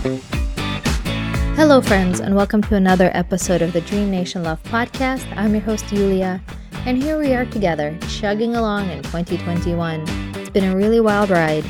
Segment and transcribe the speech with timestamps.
[0.00, 5.30] Hello, friends, and welcome to another episode of the Dream Nation Love podcast.
[5.36, 6.40] I'm your host, Yulia,
[6.86, 10.04] and here we are together, chugging along in 2021.
[10.36, 11.66] It's been a really wild ride.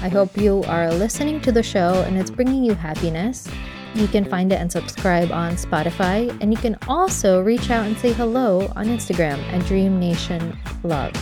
[0.00, 3.46] I hope you are listening to the show and it's bringing you happiness.
[3.94, 7.98] You can find it and subscribe on Spotify, and you can also reach out and
[7.98, 11.12] say hello on Instagram at Dream Nation Love.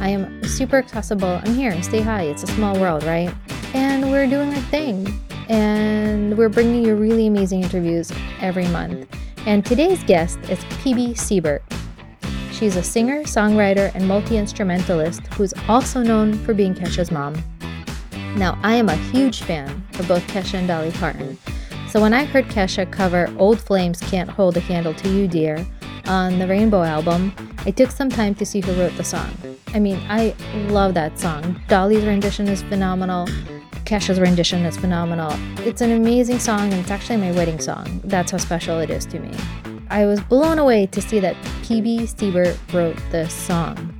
[0.00, 1.42] I am super accessible.
[1.44, 1.82] I'm here.
[1.82, 2.22] Stay high.
[2.22, 3.34] It's a small world, right?
[3.74, 5.06] And we're doing our thing
[5.50, 9.12] and we're bringing you really amazing interviews every month.
[9.46, 11.64] And today's guest is Pebe Sebert.
[12.52, 17.42] She's a singer, songwriter, and multi instrumentalist who's also known for being Kesha's mom.
[18.36, 21.36] Now, I am a huge fan of both Kesha and Dolly Parton.
[21.88, 25.66] So when I heard Kesha cover Old Flames Can't Hold a Candle to You, Dear
[26.06, 27.34] on the Rainbow album,
[27.66, 29.30] I took some time to see who wrote the song.
[29.74, 30.34] I mean, I
[30.68, 31.60] love that song.
[31.66, 33.26] Dolly's rendition is phenomenal.
[33.84, 35.32] Kesha's rendition is phenomenal.
[35.66, 38.00] It's an amazing song, and it's actually my wedding song.
[38.04, 39.36] That's how special it is to me.
[39.90, 43.94] I was blown away to see that Pebe Sebert wrote this song.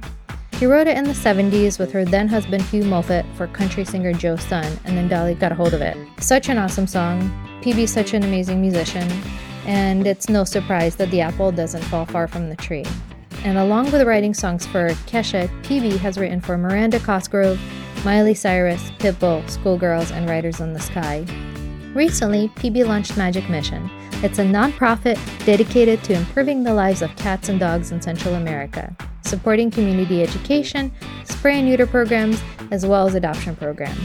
[0.59, 4.13] She wrote it in the 70s with her then husband Hugh Moffatt for country singer
[4.13, 5.97] Joe Sun, and then Dolly got a hold of it.
[6.21, 7.31] Such an awesome song.
[7.63, 9.11] Pebe such an amazing musician,
[9.67, 12.85] and it's no surprise that the apple doesn't fall far from the tree.
[13.43, 17.59] And along with writing songs for Kesha, Pebe has written for Miranda Cosgrove,
[18.05, 21.27] Miley Cyrus, Pitbull, Schoolgirls, and Riders in the Sky.
[21.93, 23.91] Recently, Pebe launched Magic Mission.
[24.23, 28.97] It's a nonprofit dedicated to improving the lives of cats and dogs in Central America,
[29.23, 30.91] supporting community education,
[31.25, 34.01] spay and neuter programs, as well as adoption programs.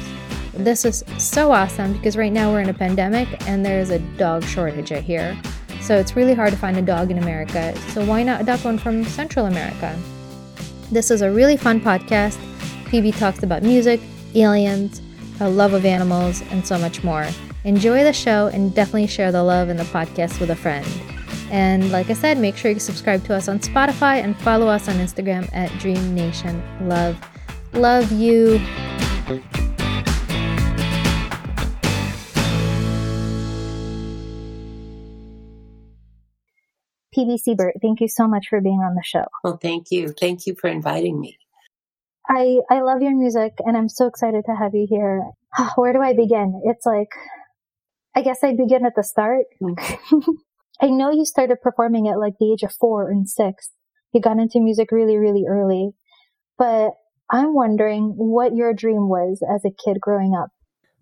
[0.54, 4.44] This is so awesome because right now we're in a pandemic and there's a dog
[4.44, 5.40] shortage out here.
[5.80, 7.74] So it's really hard to find a dog in America.
[7.92, 9.98] So why not adopt one from Central America?
[10.92, 12.38] This is a really fun podcast
[12.86, 14.00] Pebe talks about music,
[14.36, 15.02] aliens,
[15.40, 17.28] her love of animals, and so much more.
[17.64, 20.86] Enjoy the show and definitely share the love and the podcast with a friend.
[21.52, 24.88] And like I said, make sure you subscribe to us on Spotify and follow us
[24.88, 27.18] on Instagram at Dream Nation Love.
[27.74, 28.60] Love you.
[37.14, 39.24] Pebe Sebert, thank you so much for being on the show.
[39.44, 40.10] Well, thank you.
[40.10, 41.38] Thank you for inviting me.
[42.30, 45.24] I, I love your music and I'm so excited to have you here.
[45.76, 46.62] Where do I begin?
[46.66, 47.10] It's like,
[48.16, 49.46] I guess I begin at the start.
[50.82, 53.72] I know you started performing at like the age of four and six.
[54.14, 55.92] You got into music really, really early,
[56.58, 56.92] but
[57.30, 60.50] I'm wondering what your dream was as a kid growing up.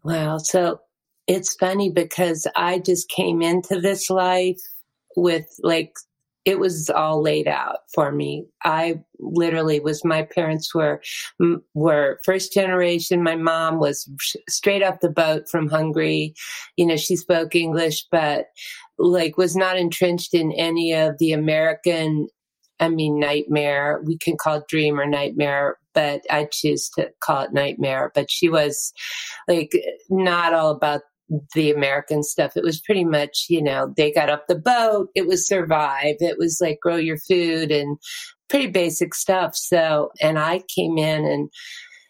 [0.03, 0.37] Wow.
[0.37, 0.79] So
[1.27, 4.59] it's funny because I just came into this life
[5.15, 5.93] with like
[6.45, 8.45] it was all laid out for me.
[8.63, 11.01] I literally was my parents were
[11.73, 13.23] were first generation.
[13.23, 14.09] My mom was
[14.49, 16.33] straight off the boat from Hungary.
[16.75, 18.47] You know, she spoke English, but
[18.97, 22.27] like was not entrenched in any of the American.
[22.79, 24.01] I mean, nightmare.
[24.03, 28.11] We can call it dream or nightmare, but I choose to call it nightmare.
[28.13, 28.91] But she was
[29.47, 29.71] like
[30.09, 31.01] not all about
[31.55, 32.55] the American stuff.
[32.55, 36.37] It was pretty much, you know, they got up the boat, it was survive, it
[36.37, 37.97] was like grow your food and
[38.49, 39.55] pretty basic stuff.
[39.55, 41.49] So, and I came in and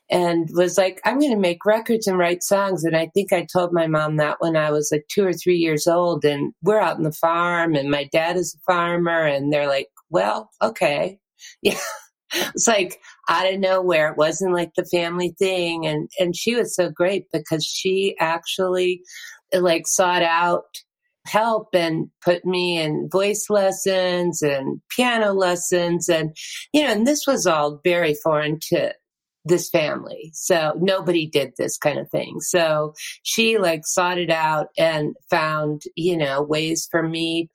[0.09, 2.83] and was like, I'm going to make records and write songs.
[2.83, 5.55] And I think I told my mom that when I was like two or three
[5.55, 6.23] years old.
[6.23, 9.25] And we're out in the farm, and my dad is a farmer.
[9.25, 11.19] And they're like, well, okay.
[11.61, 11.77] Yeah.
[12.33, 12.99] it's like
[13.29, 14.09] out of nowhere.
[14.09, 15.85] It wasn't like the family thing.
[15.85, 19.01] And, and she was so great because she actually
[19.53, 20.63] like sought out
[21.25, 26.09] help and put me in voice lessons and piano lessons.
[26.09, 26.35] And,
[26.73, 28.93] you know, and this was all very foreign to
[29.45, 30.31] this family.
[30.33, 32.39] So nobody did this kind of thing.
[32.39, 37.49] So she like sought it out and found, you know, ways for me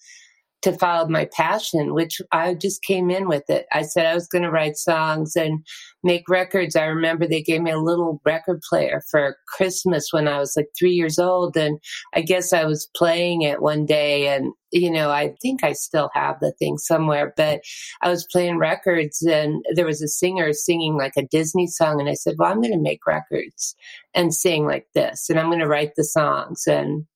[0.62, 3.66] to follow my passion, which I just came in with it.
[3.72, 5.64] I said I was going to write songs and
[6.02, 6.74] make records.
[6.74, 10.68] I remember they gave me a little record player for Christmas when I was like
[10.76, 11.56] three years old.
[11.56, 11.78] And
[12.12, 16.10] I guess I was playing it one day and, you know, I think I still
[16.14, 17.60] have the thing somewhere, but
[18.02, 22.00] I was playing records and there was a singer singing like a Disney song.
[22.00, 23.76] And I said, well, I'm going to make records
[24.12, 26.64] and sing like this and I'm going to write the songs.
[26.66, 27.06] And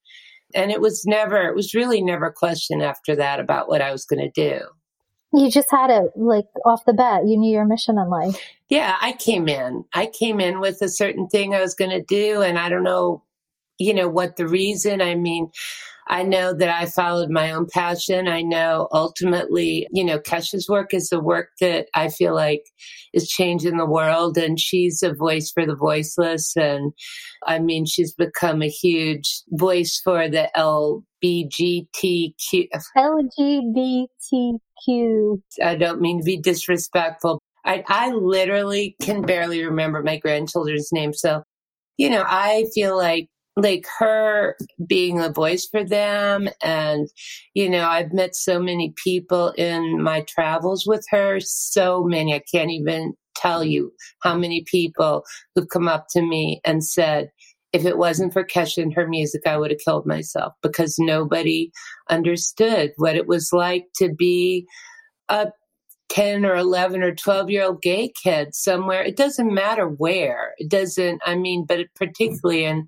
[0.55, 3.93] and it was never, it was really never a question after that about what I
[3.93, 4.61] was going to do.
[5.35, 7.23] You just had it like off the bat.
[7.27, 8.39] You knew your mission in life.
[8.69, 9.85] Yeah, I came in.
[9.95, 12.43] I came in with a certain thing I was going to do.
[12.43, 13.23] And I don't know,
[13.79, 15.01] you know, what the reason.
[15.01, 15.51] I mean,
[16.13, 18.29] I know that I followed my own passion.
[18.29, 22.65] I know ultimately, you know, Kesha's work is the work that I feel like
[23.15, 24.37] is changing the world.
[24.37, 26.55] And she's a voice for the voiceless.
[26.55, 26.93] And
[27.47, 32.69] I mean, she's become a huge voice for the LBGTQ.
[32.95, 34.09] LGBTQ.
[35.65, 37.41] I don't mean to be disrespectful.
[37.65, 41.23] I, I literally can barely remember my grandchildren's names.
[41.23, 41.43] So,
[41.97, 44.57] you know, I feel like like her
[44.87, 47.09] being a voice for them and
[47.55, 52.43] you know i've met so many people in my travels with her so many i
[52.51, 55.23] can't even tell you how many people
[55.55, 57.31] who've come up to me and said
[57.73, 61.71] if it wasn't for kesha and her music i would have killed myself because nobody
[62.09, 64.67] understood what it was like to be
[65.29, 65.49] a
[66.13, 69.03] 10 or 11 or 12 year old gay kid somewhere.
[69.03, 70.53] It doesn't matter where.
[70.59, 72.87] It doesn't i mean but particularly in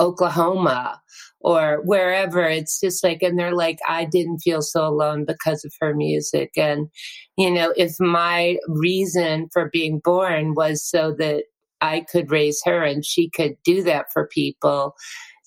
[0.00, 1.00] Oklahoma
[1.40, 2.42] or wherever.
[2.42, 6.50] It's just like, and they're like, I didn't feel so alone because of her music.
[6.56, 6.88] And,
[7.36, 11.44] you know, if my reason for being born was so that
[11.80, 14.94] I could raise her and she could do that for people,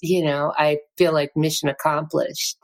[0.02, 2.58] you know, I feel like mission accomplished.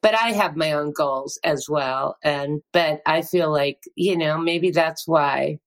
[0.00, 2.16] But I have my own goals as well.
[2.22, 5.58] And, but I feel like, you know, maybe that's why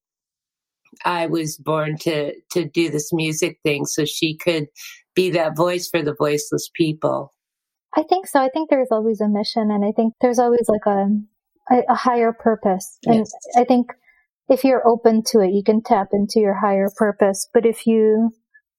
[1.06, 4.68] I was born to to do this music thing so she could
[5.16, 7.34] be that voice for the voiceless people.
[7.96, 8.40] I think so.
[8.40, 11.08] I think there's always a mission and I think there's always like a
[11.70, 12.98] a, a higher purpose.
[13.06, 13.32] And yes.
[13.56, 13.92] I think
[14.50, 17.48] if you're open to it, you can tap into your higher purpose.
[17.54, 18.32] But if you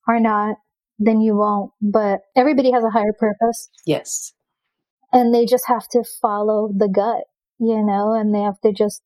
[0.08, 0.56] are not,
[0.99, 1.73] then you won't.
[1.81, 3.70] But everybody has a higher purpose.
[3.87, 4.32] Yes.
[5.12, 7.25] And they just have to follow the gut,
[7.58, 9.02] you know, and they have to just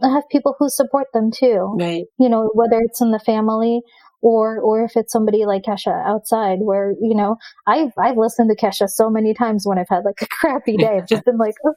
[0.00, 1.76] have people who support them too.
[1.78, 2.04] Right.
[2.18, 3.82] You know, whether it's in the family
[4.20, 7.36] or or if it's somebody like Kesha outside where, you know,
[7.66, 10.98] I've I've listened to Kesha so many times when I've had like a crappy day.
[10.98, 11.74] I've just been like oh.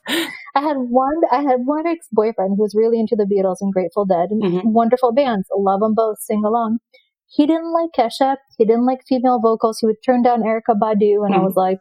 [0.56, 3.74] I had one I had one ex boyfriend who was really into the Beatles and
[3.74, 4.74] Grateful Dead and mm-hmm.
[4.74, 5.48] wonderful bands.
[5.56, 6.80] Love them both, sing along.
[7.28, 8.38] He didn't like Kesha.
[8.58, 9.80] He didn't like female vocals.
[9.80, 11.34] He would turn down Erykah Badu and mm-hmm.
[11.34, 11.80] I was like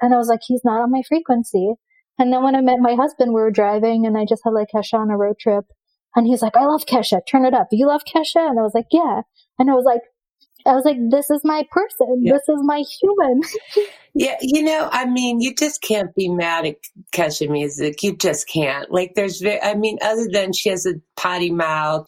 [0.00, 1.74] and I was like, he's not on my frequency.
[2.18, 4.68] And then when I met my husband, we were driving and I just had like
[4.74, 5.64] Kesha on a road trip.
[6.16, 7.20] And he's like, I love Kesha.
[7.28, 7.68] Turn it up.
[7.70, 8.48] You love Kesha?
[8.48, 9.22] And I was like, yeah.
[9.60, 10.00] And I was like,
[10.66, 12.20] I was like, this is my person.
[12.22, 12.32] Yeah.
[12.32, 13.40] This is my human.
[14.14, 14.36] yeah.
[14.40, 16.76] You know, I mean, you just can't be mad at
[17.14, 18.02] Kesha music.
[18.02, 18.90] You just can't.
[18.90, 22.06] Like, there's, I mean, other than she has a potty mouth,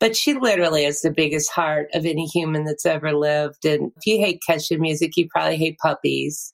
[0.00, 3.64] but she literally has the biggest heart of any human that's ever lived.
[3.64, 6.52] And if you hate Kesha music, you probably hate puppies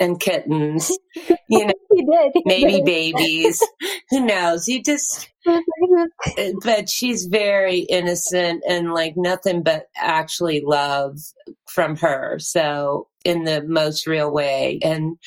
[0.00, 0.90] and kittens,
[1.48, 3.62] you know, did, maybe babies.
[4.10, 4.66] Who knows?
[4.66, 5.58] You just, uh,
[6.62, 11.18] but she's very innocent and like nothing but actually love
[11.68, 12.38] from her.
[12.38, 14.78] So in the most real way.
[14.82, 15.18] And,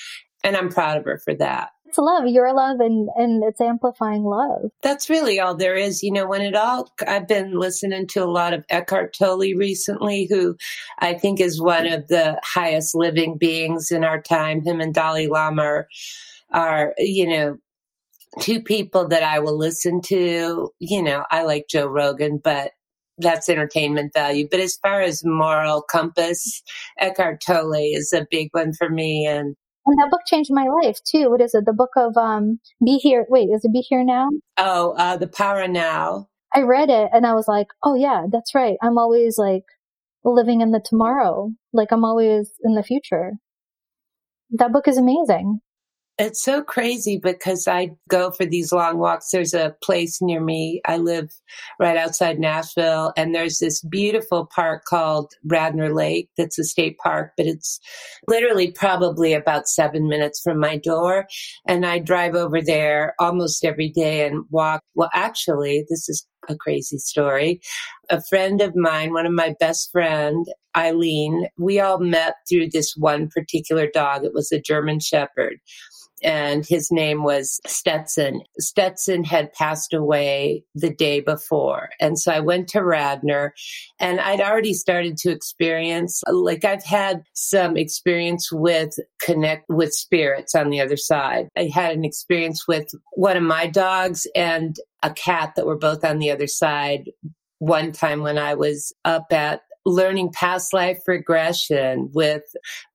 [0.44, 2.24] and I'm proud of her for that it's love.
[2.26, 4.72] You're love and, and it's amplifying love.
[4.82, 6.02] That's really all there is.
[6.02, 10.28] You know, when it all, I've been listening to a lot of Eckhart Tolle recently,
[10.30, 10.56] who
[11.00, 14.64] I think is one of the highest living beings in our time.
[14.64, 15.88] Him and Dalai Lama are,
[16.52, 17.58] are you know,
[18.40, 20.72] two people that I will listen to.
[20.80, 22.72] You know, I like Joe Rogan, but
[23.20, 24.48] that's entertainment value.
[24.50, 26.64] But as far as moral compass,
[27.00, 29.28] Eckhart Tolle is a big one for me.
[29.28, 31.30] And and that book changed my life too.
[31.30, 31.66] What is it?
[31.66, 33.26] The book of um Be Here.
[33.30, 34.30] Wait, is it Be Here Now?
[34.58, 36.28] Oh, uh, The Power Now.
[36.56, 38.78] I read it and I was like, oh yeah, that's right.
[38.82, 39.64] I'm always like
[40.24, 41.52] living in the tomorrow.
[41.74, 43.34] Like I'm always in the future.
[44.52, 45.60] That book is amazing.
[46.20, 49.32] It's so crazy because I go for these long walks.
[49.32, 50.80] There's a place near me.
[50.86, 51.32] I live
[51.80, 57.32] right outside Nashville, and there's this beautiful park called Radnor Lake that's a state park,
[57.36, 57.80] but it's
[58.28, 61.26] literally probably about seven minutes from my door.
[61.68, 64.84] And I drive over there almost every day and walk.
[64.94, 67.60] Well, actually, this is a crazy story.
[68.12, 72.94] A friend of mine, one of my best friend, Eileen, we all met through this
[72.96, 74.26] one particular dog.
[74.26, 75.58] It was a German Shepherd
[76.24, 78.42] and his name was Stetson.
[78.60, 81.90] Stetson had passed away the day before.
[82.00, 83.54] And so I went to Radnor
[84.00, 90.56] and I'd already started to experience, like I've had some experience with connect with spirits
[90.56, 91.48] on the other side.
[91.58, 96.04] I had an experience with one of my dogs and a cat that were both
[96.04, 97.10] on the other side
[97.60, 102.44] one time when I was up at learning past life regression with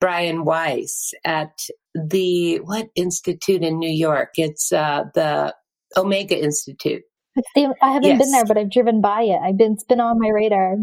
[0.00, 4.30] Brian Weiss at the what institute in New York?
[4.36, 5.54] It's uh, the
[5.96, 7.02] Omega Institute.
[7.54, 8.18] The, I haven't yes.
[8.18, 9.38] been there, but I've driven by it.
[9.40, 10.76] I've been it's been on my radar.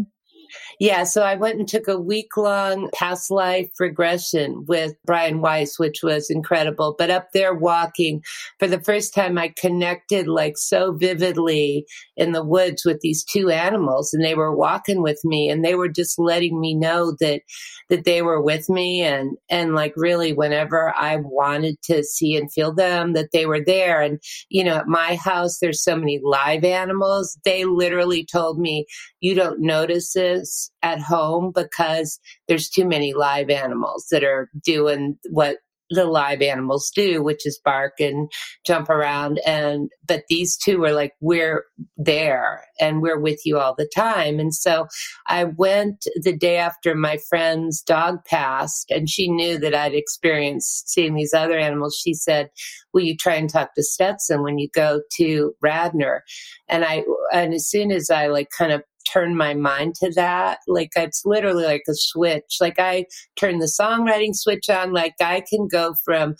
[0.78, 5.78] Yeah, so I went and took a week long past life regression with Brian Weiss,
[5.78, 6.94] which was incredible.
[6.98, 8.22] But up there walking,
[8.58, 11.86] for the first time, I connected like so vividly
[12.18, 15.74] in the woods with these two animals, and they were walking with me, and they
[15.74, 17.40] were just letting me know that
[17.88, 22.52] that they were with me, and and like really, whenever I wanted to see and
[22.52, 24.02] feel them, that they were there.
[24.02, 24.18] And
[24.50, 27.38] you know, at my house, there's so many live animals.
[27.46, 28.84] They literally told me,
[29.20, 32.18] "You don't notice this." At home because
[32.48, 35.56] there's too many live animals that are doing what
[35.90, 38.30] the live animals do, which is bark and
[38.66, 39.40] jump around.
[39.46, 41.64] And, but these two were like, we're
[41.96, 44.40] there and we're with you all the time.
[44.40, 44.86] And so
[45.26, 50.88] I went the day after my friend's dog passed and she knew that I'd experienced
[50.88, 52.00] seeing these other animals.
[52.02, 52.50] She said,
[52.92, 56.24] will you try and talk to Stetson when you go to Radnor?
[56.68, 58.82] And I, and as soon as I like kind of
[59.12, 60.58] turn my mind to that.
[60.66, 62.58] Like it's literally like a switch.
[62.60, 64.92] Like I turn the songwriting switch on.
[64.92, 66.34] Like I can go from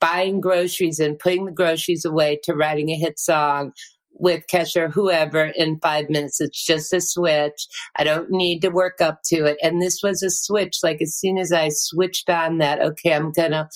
[0.00, 3.72] buying groceries and putting the groceries away to writing a hit song
[4.12, 6.40] with Kesha or whoever in five minutes.
[6.40, 7.66] It's just a switch.
[7.96, 9.56] I don't need to work up to it.
[9.62, 10.78] And this was a switch.
[10.82, 13.68] Like as soon as I switched on that, okay, I'm gonna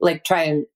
[0.00, 0.66] like try and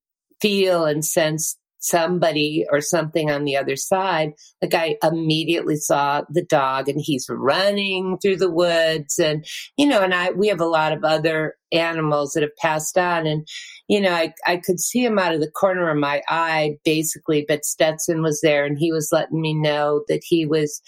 [0.41, 4.33] feel and sense somebody or something on the other side,
[4.63, 9.45] like I immediately saw the dog and he's running through the woods and,
[9.77, 13.27] you know, and I, we have a lot of other animals that have passed on
[13.27, 13.47] and,
[13.89, 17.45] you know, I, I could see him out of the corner of my eye basically,
[17.47, 20.81] but Stetson was there and he was letting me know that he was,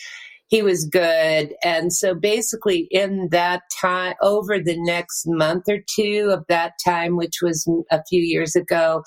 [0.50, 1.54] he was good.
[1.62, 7.16] And so basically in that time, over the next month or two of that time,
[7.16, 9.04] which was a few years ago,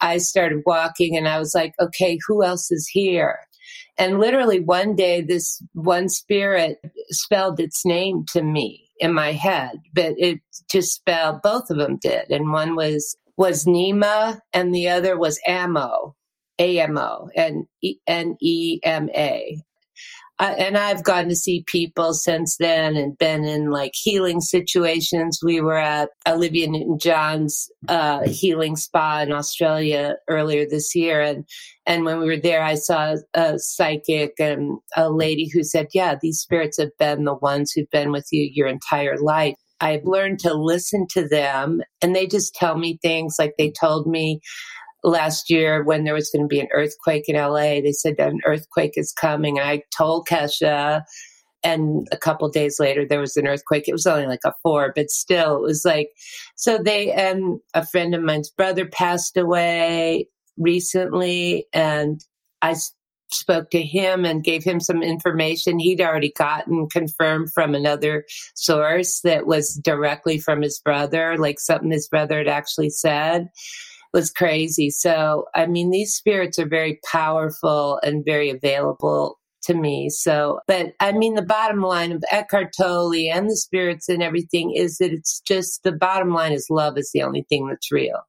[0.00, 3.40] I started walking and I was like, okay, who else is here?
[3.98, 6.78] And literally one day, this one spirit
[7.10, 11.98] spelled its name to me in my head, but it just spelled, both of them
[12.00, 12.30] did.
[12.30, 16.14] And one was, was Nema and the other was Ammo.
[16.60, 17.66] AMO and
[18.06, 19.60] N E M A
[20.40, 25.38] and I've gotten to see people since then and been in like healing situations.
[25.42, 31.44] We were at Olivia Newton John's uh, healing spa in Australia earlier this year, and
[31.86, 36.16] and when we were there, I saw a psychic and a lady who said, "Yeah,
[36.20, 40.38] these spirits have been the ones who've been with you your entire life." I've learned
[40.40, 44.40] to listen to them, and they just tell me things like they told me
[45.04, 47.80] last year when there was going to be an earthquake in LA.
[47.80, 49.58] They said that an earthquake is coming.
[49.58, 51.02] I told Kesha,
[51.62, 53.86] and a couple days later there was an earthquake.
[53.86, 56.08] It was only like a four, but still, it was like
[56.56, 56.78] so.
[56.78, 62.20] They and a friend of mine's brother passed away recently, and
[62.62, 62.76] I
[63.30, 69.20] spoke to him and gave him some information he'd already gotten confirmed from another source
[69.24, 73.48] that was directly from his brother, like something his brother had actually said
[74.14, 74.88] was crazy.
[74.88, 80.08] So, I mean, these spirits are very powerful and very available to me.
[80.08, 84.72] So, but I mean, the bottom line of Eckhart Tolle and the spirits and everything
[84.74, 88.20] is that it's just the bottom line is love is the only thing that's real.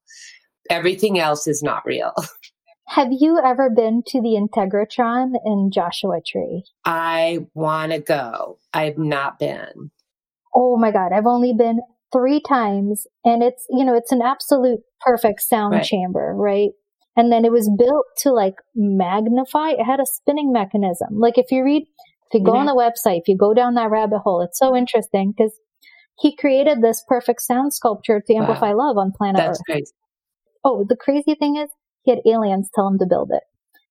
[0.69, 2.11] Everything else is not real.
[2.87, 6.63] Have you ever been to the Integratron in Joshua Tree?
[6.83, 8.59] I want to go.
[8.73, 9.91] I've not been.
[10.53, 11.11] Oh my God.
[11.11, 11.79] I've only been
[12.15, 15.83] three times and it's, you know, it's an absolute perfect sound right.
[15.83, 16.69] chamber, right?
[17.17, 19.71] And then it was built to like magnify.
[19.71, 21.19] It had a spinning mechanism.
[21.19, 22.59] Like if you read, if you go mm-hmm.
[22.59, 25.53] on the website, if you go down that rabbit hole, it's so interesting because
[26.19, 28.87] he created this perfect sound sculpture to amplify wow.
[28.87, 29.65] love on planet That's Earth.
[29.65, 29.91] Crazy.
[30.63, 31.69] Oh, the crazy thing is
[32.03, 33.43] he had aliens tell him to build it.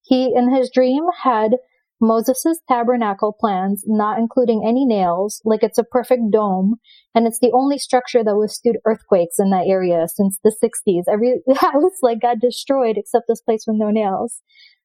[0.02, 1.57] He, in his dream, had
[2.04, 6.76] Moses' tabernacle plans, not including any nails, like it's a perfect dome,
[7.14, 11.04] and it's the only structure that withstood earthquakes in that area since the 60s.
[11.11, 14.42] Every house like got destroyed except this place with no nails.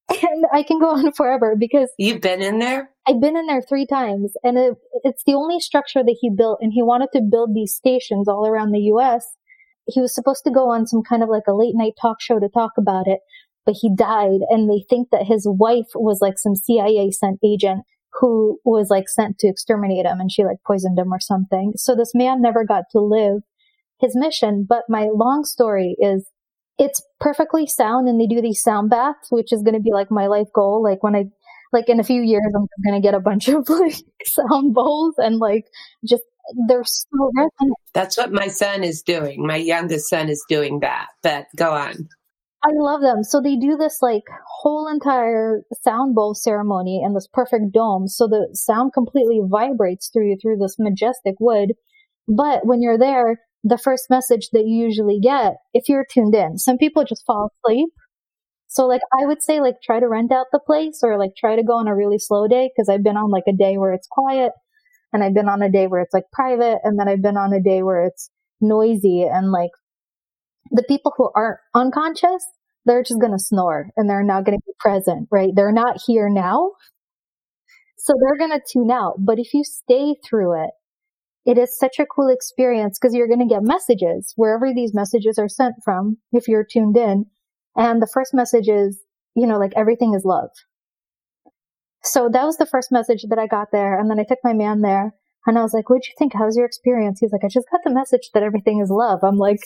[0.09, 2.89] And I can go on forever because you've been in there.
[3.05, 4.73] I've been in there three times, and it,
[5.03, 6.59] it's the only structure that he built.
[6.61, 9.25] And he wanted to build these stations all around the U.S.
[9.85, 12.39] He was supposed to go on some kind of like a late night talk show
[12.39, 13.19] to talk about it,
[13.69, 17.83] but he died and they think that his wife was like some CIA sent agent
[18.13, 21.73] who was like sent to exterminate him and she like poisoned him or something.
[21.75, 23.43] So this man never got to live
[23.99, 24.65] his mission.
[24.67, 26.27] But my long story is
[26.79, 30.09] it's perfectly sound and they do these sound baths, which is going to be like
[30.09, 30.81] my life goal.
[30.81, 31.25] Like when I,
[31.71, 35.13] like in a few years, I'm going to get a bunch of like sound bowls
[35.19, 35.65] and like
[36.03, 36.23] just
[36.67, 37.77] they're so resonant.
[37.93, 39.45] That's what my son is doing.
[39.45, 41.09] My youngest son is doing that.
[41.21, 42.09] But go on.
[42.63, 43.23] I love them.
[43.23, 48.07] So they do this like whole entire sound bowl ceremony in this perfect dome.
[48.07, 51.73] So the sound completely vibrates through you through this majestic wood.
[52.27, 56.57] But when you're there, the first message that you usually get, if you're tuned in,
[56.57, 57.89] some people just fall asleep.
[58.67, 61.55] So like I would say like try to rent out the place or like try
[61.55, 63.93] to go on a really slow day because I've been on like a day where
[63.93, 64.51] it's quiet
[65.13, 67.53] and I've been on a day where it's like private and then I've been on
[67.53, 68.29] a day where it's
[68.61, 69.71] noisy and like
[70.71, 72.45] the people who aren't unconscious,
[72.85, 75.51] they're just going to snore and they're not going to be present, right?
[75.55, 76.71] They're not here now.
[77.97, 79.15] So they're going to tune out.
[79.19, 80.71] But if you stay through it,
[81.45, 85.37] it is such a cool experience because you're going to get messages wherever these messages
[85.39, 87.25] are sent from if you're tuned in.
[87.75, 88.99] And the first message is,
[89.35, 90.49] you know, like everything is love.
[92.03, 93.99] So that was the first message that I got there.
[93.99, 95.13] And then I took my man there
[95.45, 96.33] and I was like, what'd you think?
[96.33, 97.19] How's your experience?
[97.19, 99.19] He's like, I just got the message that everything is love.
[99.23, 99.59] I'm like,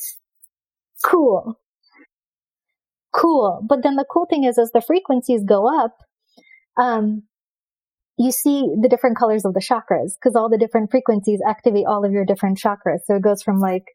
[1.03, 1.60] cool.
[3.13, 3.62] Cool.
[3.67, 5.98] But then the cool thing is, as the frequencies go up,
[6.77, 7.24] um,
[8.17, 12.05] you see the different colors of the chakras because all the different frequencies activate all
[12.05, 13.00] of your different chakras.
[13.05, 13.86] So it goes from like,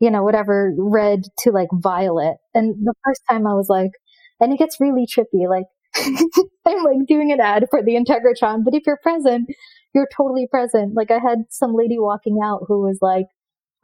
[0.00, 2.36] you know, whatever red to like violet.
[2.54, 3.92] And the first time I was like,
[4.40, 5.48] and it gets really trippy.
[5.48, 5.66] Like
[6.66, 9.48] I'm like doing an ad for the Integratron, but if you're present,
[9.94, 10.94] you're totally present.
[10.94, 13.26] Like I had some lady walking out who was like,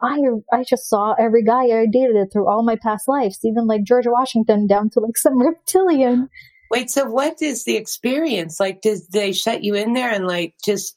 [0.02, 0.18] I
[0.52, 4.06] I just saw every guy I dated through all my past lives, even like George
[4.06, 6.28] Washington down to like some reptilian.
[6.70, 8.58] Wait, so what is the experience?
[8.58, 10.96] Like, did they shut you in there and like just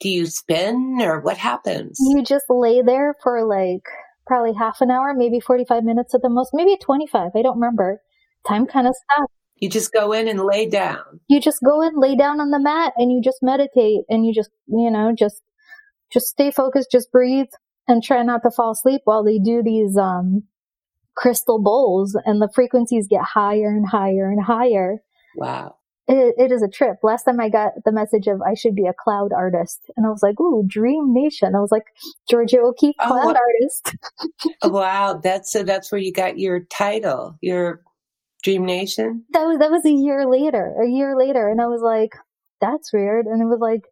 [0.00, 1.96] do you spin or what happens?
[2.00, 3.84] You just lay there for like
[4.26, 7.30] probably half an hour, maybe 45 minutes at the most, maybe 25.
[7.34, 8.00] I don't remember.
[8.46, 9.32] Time kind of stops.
[9.56, 11.20] You just go in and lay down.
[11.28, 14.34] You just go in, lay down on the mat and you just meditate and you
[14.34, 15.40] just, you know, just,
[16.12, 17.46] just stay focused, just breathe
[17.88, 20.44] and try not to fall asleep while they do these, um,
[21.14, 25.02] crystal bowls and the frequencies get higher and higher and higher.
[25.36, 25.76] Wow.
[26.08, 26.96] It, it is a trip.
[27.02, 30.08] Last time I got the message of I should be a cloud artist, and I
[30.08, 31.84] was like, "Ooh, Dream Nation!" I was like,
[32.28, 33.96] Georgia O'Keeffe, oh, cloud artist.
[34.64, 35.62] wow, that's so.
[35.62, 37.82] That's where you got your title, your
[38.42, 39.24] Dream Nation?
[39.32, 42.16] That was that was a year later, a year later, and I was like,
[42.60, 43.26] that's weird.
[43.26, 43.82] And it was like,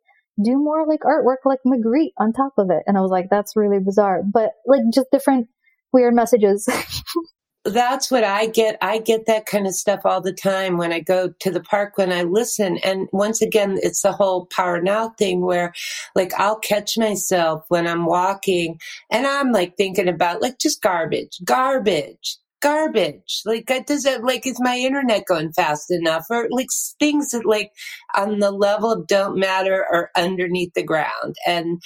[0.43, 2.83] do more like artwork like Magritte on top of it.
[2.87, 4.23] And I was like, that's really bizarre.
[4.23, 5.49] But like just different
[5.93, 6.69] weird messages.
[7.65, 8.79] that's what I get.
[8.81, 11.99] I get that kind of stuff all the time when I go to the park
[11.99, 12.79] when I listen.
[12.79, 15.73] And once again, it's the whole power now thing where
[16.15, 18.79] like I'll catch myself when I'm walking
[19.11, 23.43] and I'm like thinking about like just garbage, garbage garbage.
[23.45, 26.27] Like, does it, like, is my internet going fast enough?
[26.31, 26.69] Or like
[26.99, 27.73] things that like
[28.15, 31.35] on the level of don't matter or underneath the ground.
[31.47, 31.81] And,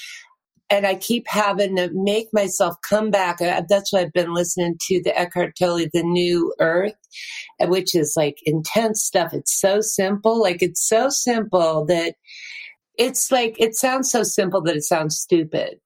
[0.71, 3.41] and I keep having to make myself come back.
[3.41, 6.95] Uh, that's what I've been listening to the Eckhart Tolle, The New Earth,
[7.61, 9.33] which is like intense stuff.
[9.33, 10.41] It's so simple.
[10.41, 12.15] Like, it's so simple that
[12.99, 15.79] it's like, it sounds so simple that it sounds stupid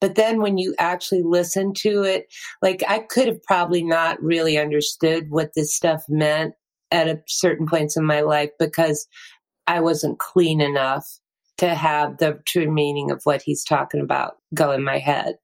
[0.00, 2.26] but then when you actually listen to it,
[2.62, 6.54] like I could have probably not really understood what this stuff meant
[6.90, 9.06] at a certain points in my life because
[9.66, 11.06] I wasn't clean enough
[11.58, 15.36] to have the true meaning of what he's talking about go in my head,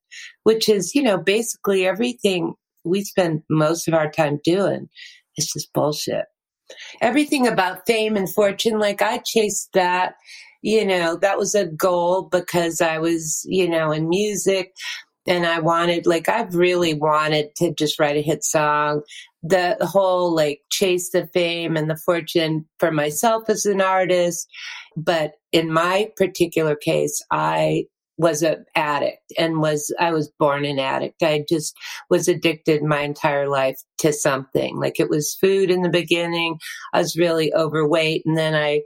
[0.44, 4.88] which is, you know, basically everything we spend most of our time doing
[5.36, 6.26] is just bullshit.
[7.00, 10.14] Everything about fame and fortune, like I chased that
[10.62, 14.72] you know, that was a goal because I was, you know, in music
[15.26, 19.02] and I wanted, like, I've really wanted to just write a hit song.
[19.42, 24.48] The whole, like, chase the fame and the fortune for myself as an artist.
[24.96, 27.84] But in my particular case, I
[28.18, 31.22] was an addict and was I was born an addict.
[31.22, 31.74] I just
[32.10, 34.78] was addicted my entire life to something.
[34.78, 36.58] Like it was food in the beginning.
[36.92, 38.82] I was really overweight and then I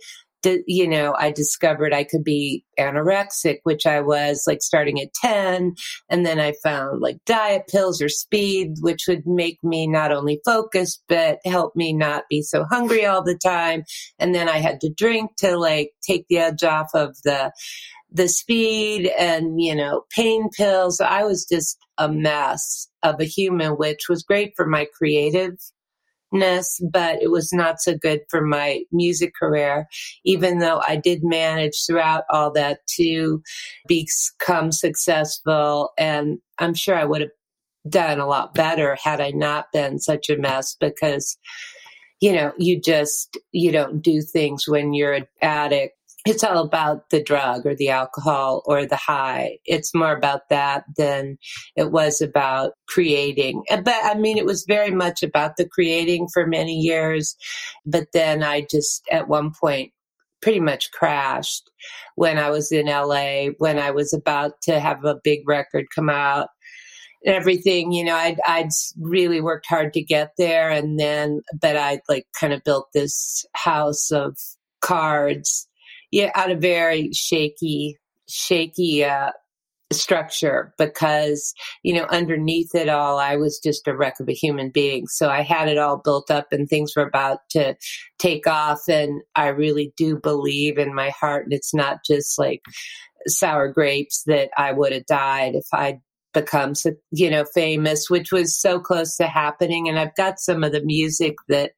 [0.67, 5.75] you know, I discovered I could be anorexic, which I was like starting at 10.
[6.09, 10.41] And then I found like diet pills or speed, which would make me not only
[10.45, 13.85] focus, but help me not be so hungry all the time.
[14.19, 17.53] And then I had to drink to like take the edge off of the,
[18.11, 21.01] the speed and, you know, pain pills.
[21.01, 25.57] I was just a mess of a human, which was great for my creative
[26.33, 29.87] but it was not so good for my music career,
[30.25, 33.43] even though I did manage throughout all that to
[33.87, 35.91] become successful.
[35.97, 37.31] And I'm sure I would have
[37.89, 41.37] done a lot better had I not been such a mess because,
[42.21, 45.95] you know, you just, you don't do things when you're an addict
[46.27, 49.59] it's all about the drug or the alcohol or the high.
[49.65, 51.39] It's more about that than
[51.77, 53.63] it was about creating.
[53.71, 57.37] Uh, but I mean, it was very much about the creating for many years.
[57.85, 59.93] But then I just, at one point,
[60.43, 61.71] pretty much crashed
[62.17, 66.11] when I was in LA, when I was about to have a big record come
[66.11, 66.49] out
[67.25, 71.77] and everything you know I'd, I'd really worked hard to get there and then but
[71.77, 74.37] i'd like kind of built this house of
[74.81, 75.66] cards
[76.11, 79.31] yeah, out of very shaky, shaky uh,
[79.93, 84.69] structure because you know underneath it all i was just a wreck of a human
[84.69, 85.07] being.
[85.07, 87.77] So i had it all built up and things were about to
[88.19, 92.63] take off and i really do believe in my heart and it's not just like
[93.29, 96.01] sour grapes that i would have died if i'd
[96.37, 99.89] becomes you know famous which was so close to happening.
[99.89, 101.73] And i've got some of the music that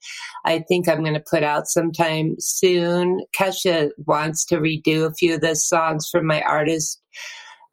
[0.45, 3.21] i think i'm going to put out sometime soon.
[3.39, 7.01] Kesha wants to redo a few of the songs from my artist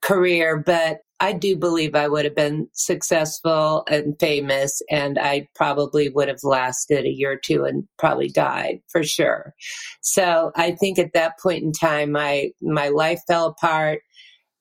[0.03, 6.09] career but i do believe i would have been successful and famous and i probably
[6.09, 9.55] would have lasted a year or two and probably died for sure.
[10.01, 14.01] So i think at that point in time my my life fell apart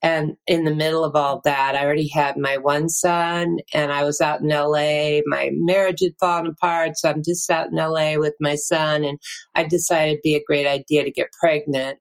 [0.05, 4.05] and in the middle of all that, I already had my one son and I
[4.05, 5.21] was out in LA.
[5.25, 6.99] My marriage had fallen apart.
[6.99, 9.03] So I'm just out in LA with my son.
[9.03, 9.19] And
[9.55, 12.01] I decided it'd be a great idea to get pregnant,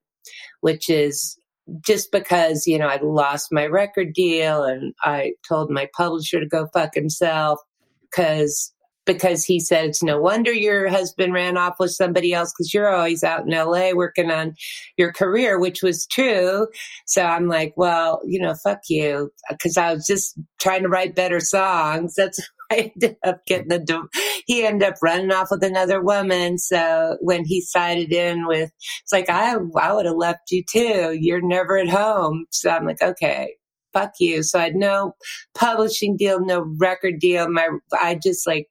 [0.60, 1.40] which is
[1.80, 6.46] just because, you know, I lost my record deal and I told my publisher to
[6.46, 7.58] go fuck himself
[8.02, 8.73] because
[9.06, 12.94] because he said it's no wonder your husband ran off with somebody else because you're
[12.94, 14.56] always out in LA working on
[14.98, 16.68] your career, which was true.
[17.06, 21.16] So I'm like, well, you know, fuck you, because I was just trying to write
[21.16, 22.16] better songs.
[22.16, 22.40] That's
[22.72, 24.08] I ended up getting the.
[24.48, 26.58] He ended up running off with another woman.
[26.58, 28.72] So when he sided in with,
[29.04, 31.16] it's like I I would have left you too.
[31.20, 32.46] You're never at home.
[32.52, 33.56] So I'm like, okay,
[33.94, 34.44] fuck you.
[34.44, 35.14] So I had no
[35.56, 37.50] publishing deal, no record deal.
[37.50, 38.68] My I just like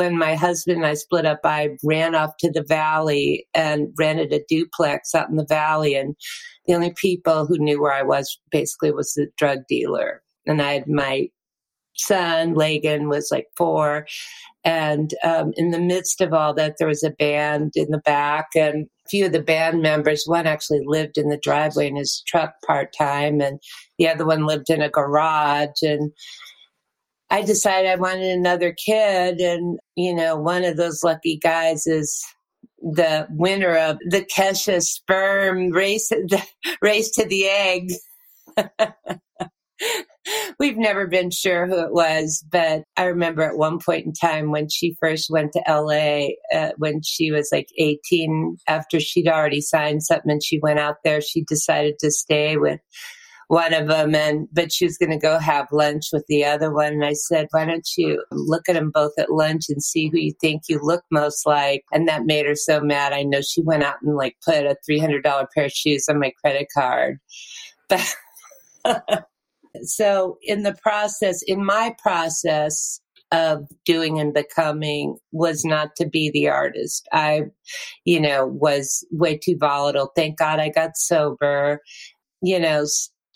[0.00, 4.32] when my husband and I split up, I ran off to the valley and rented
[4.32, 5.94] a duplex out in the valley.
[5.94, 6.16] And
[6.66, 10.22] the only people who knew where I was basically was the drug dealer.
[10.46, 11.28] And I had my
[11.96, 14.06] son, Lagan, was like four.
[14.64, 18.46] And um, in the midst of all that, there was a band in the back,
[18.56, 22.22] and a few of the band members, one actually lived in the driveway in his
[22.26, 23.60] truck part time, and
[23.98, 25.82] the other one lived in a garage.
[25.82, 26.10] And
[27.30, 29.40] I decided I wanted another kid.
[29.40, 32.24] And, you know, one of those lucky guys is
[32.80, 36.42] the winner of the Kesha sperm race, the
[36.82, 37.92] race to the egg.
[40.58, 44.50] We've never been sure who it was, but I remember at one point in time
[44.50, 49.62] when she first went to LA, uh, when she was like 18, after she'd already
[49.62, 52.80] signed something and she went out there, she decided to stay with
[53.50, 56.72] one of them and but she was going to go have lunch with the other
[56.72, 60.08] one and i said why don't you look at them both at lunch and see
[60.08, 63.40] who you think you look most like and that made her so mad i know
[63.40, 67.18] she went out and like put a $300 pair of shoes on my credit card
[67.88, 68.14] but
[69.82, 73.00] so in the process in my process
[73.32, 77.06] of doing and becoming was not to be the artist.
[77.12, 77.42] I,
[78.04, 80.10] you know, was way too volatile.
[80.16, 81.80] Thank God I got sober.
[82.42, 82.86] You know,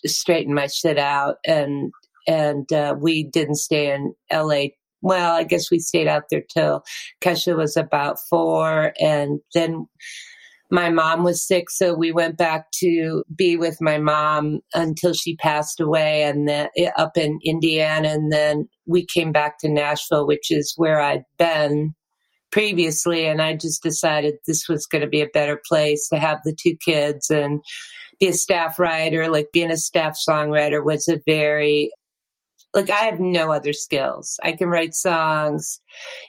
[0.07, 1.93] straighten my shit out and
[2.27, 4.67] and uh, we didn't stay in LA.
[5.03, 6.83] Well, I guess we stayed out there till
[7.21, 9.87] Kesha was about four, and then
[10.71, 15.37] my mom was sick, so we went back to be with my mom until she
[15.37, 20.27] passed away, and then eh, up in Indiana, and then we came back to Nashville,
[20.27, 21.95] which is where I'd been
[22.55, 26.39] previously, and I just decided this was going to be a better place to have
[26.45, 27.61] the two kids and
[28.21, 31.91] be a staff writer, like being a staff songwriter was a very
[32.73, 34.39] like I have no other skills.
[34.43, 35.81] I can write songs,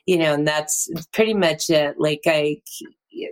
[0.08, 1.96] you know, and that's pretty much it.
[2.00, 2.58] Like I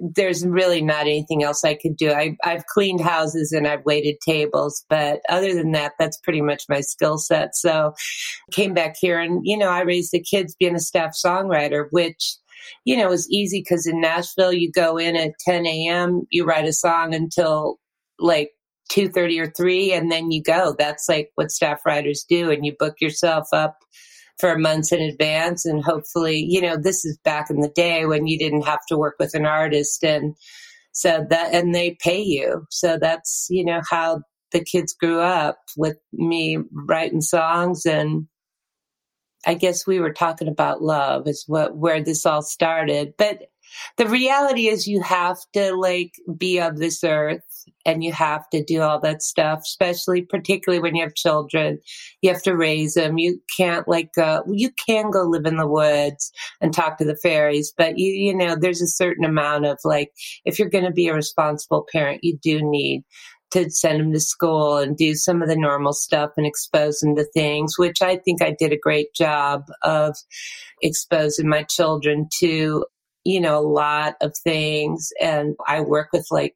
[0.01, 2.11] there's really not anything else I could do.
[2.11, 6.65] I, I've cleaned houses and I've waited tables, but other than that, that's pretty much
[6.69, 7.55] my skill set.
[7.55, 7.93] So
[8.51, 12.37] came back here and, you know, I raised the kids being a staff songwriter, which,
[12.85, 16.65] you know, is easy because in Nashville, you go in at 10 a.m., you write
[16.65, 17.77] a song until
[18.19, 18.51] like
[18.91, 22.75] 2.30 or 3 and then you go that's like what staff writers do and you
[22.77, 23.77] book yourself up
[24.39, 28.27] for months in advance and hopefully you know this is back in the day when
[28.27, 30.35] you didn't have to work with an artist and
[30.91, 34.21] so that and they pay you so that's you know how
[34.51, 38.27] the kids grew up with me writing songs and
[39.45, 43.43] i guess we were talking about love is what where this all started but
[43.97, 47.41] the reality is you have to like be of this earth
[47.85, 51.79] and you have to do all that stuff, especially particularly when you have children.
[52.21, 53.17] You have to raise them.
[53.17, 54.11] You can't like
[54.47, 58.35] you can go live in the woods and talk to the fairies, but you, you
[58.35, 60.11] know, there's a certain amount of like,
[60.45, 63.03] if you're going to be a responsible parent, you do need
[63.53, 67.15] to send them to school and do some of the normal stuff and expose them
[67.15, 70.15] to things, which I think I did a great job of
[70.81, 72.85] exposing my children to,
[73.23, 75.09] you know, a lot of things.
[75.21, 76.55] And I work with like,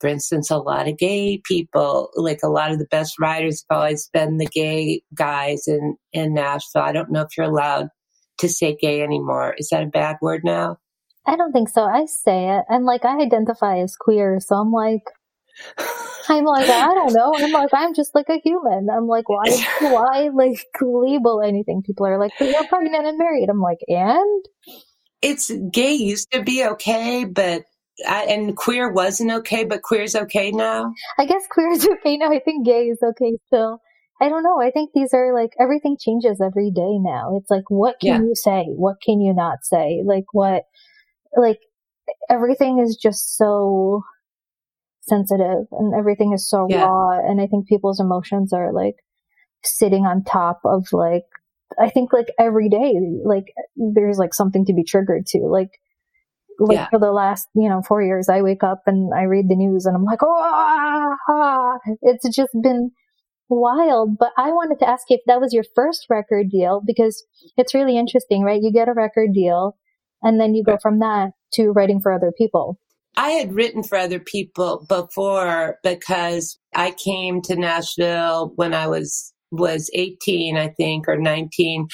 [0.00, 3.78] for instance, a lot of gay people, like a lot of the best writers have
[3.78, 6.82] always been the gay guys in, in Nashville.
[6.82, 7.88] I don't know if you're allowed
[8.38, 9.54] to say gay anymore.
[9.58, 10.76] Is that a bad word now?
[11.26, 11.82] I don't think so.
[11.82, 12.64] I say it.
[12.68, 15.02] And like I identify as queer, so I'm like
[16.28, 17.32] I'm like, I don't know.
[17.36, 18.88] I'm like, I'm just like a human.
[18.90, 19.44] I'm like, why,
[19.80, 21.82] why like label anything?
[21.82, 23.48] People are like, but you're pregnant and married.
[23.48, 24.44] I'm like, and?
[25.22, 27.62] It's gay used to be okay, but
[28.06, 30.92] I, and queer wasn't okay, but queer's okay now.
[31.18, 32.30] I guess queer is okay now.
[32.30, 33.80] I think gay is okay still.
[34.20, 34.60] I don't know.
[34.60, 37.36] I think these are like everything changes every day now.
[37.36, 38.18] It's like, what can yeah.
[38.20, 38.64] you say?
[38.68, 40.02] What can you not say?
[40.04, 40.64] Like, what,
[41.36, 41.58] like,
[42.30, 44.02] everything is just so
[45.08, 46.84] sensitive and everything is so yeah.
[46.84, 47.18] raw.
[47.18, 48.96] And I think people's emotions are like
[49.64, 51.24] sitting on top of like,
[51.80, 55.40] I think like every day, like there's like something to be triggered to.
[55.50, 55.70] Like,
[56.58, 56.88] like yeah.
[56.88, 59.84] for the last, you know, four years, I wake up and I read the news
[59.84, 62.92] and I'm like, oh, ah, it's just been
[63.48, 64.16] wild.
[64.18, 67.24] But I wanted to ask you if that was your first record deal because
[67.56, 68.62] it's really interesting, right?
[68.62, 69.76] You get a record deal
[70.22, 72.78] and then you go from that to writing for other people.
[73.16, 79.32] I had written for other people before because I came to Nashville when I was
[79.52, 81.88] was 18, I think, or 19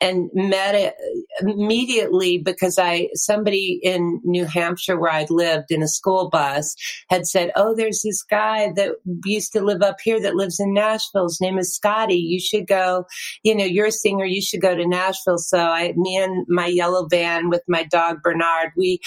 [0.00, 0.94] and met it
[1.40, 6.74] immediately because I somebody in New Hampshire where I lived in a school bus
[7.08, 10.74] had said, "Oh, there's this guy that used to live up here that lives in
[10.74, 11.24] Nashville.
[11.24, 12.16] His name is Scotty.
[12.16, 13.06] You should go.
[13.42, 14.24] You know, you're a singer.
[14.24, 18.22] You should go to Nashville." So I, me and my yellow van with my dog
[18.22, 19.00] Bernard, we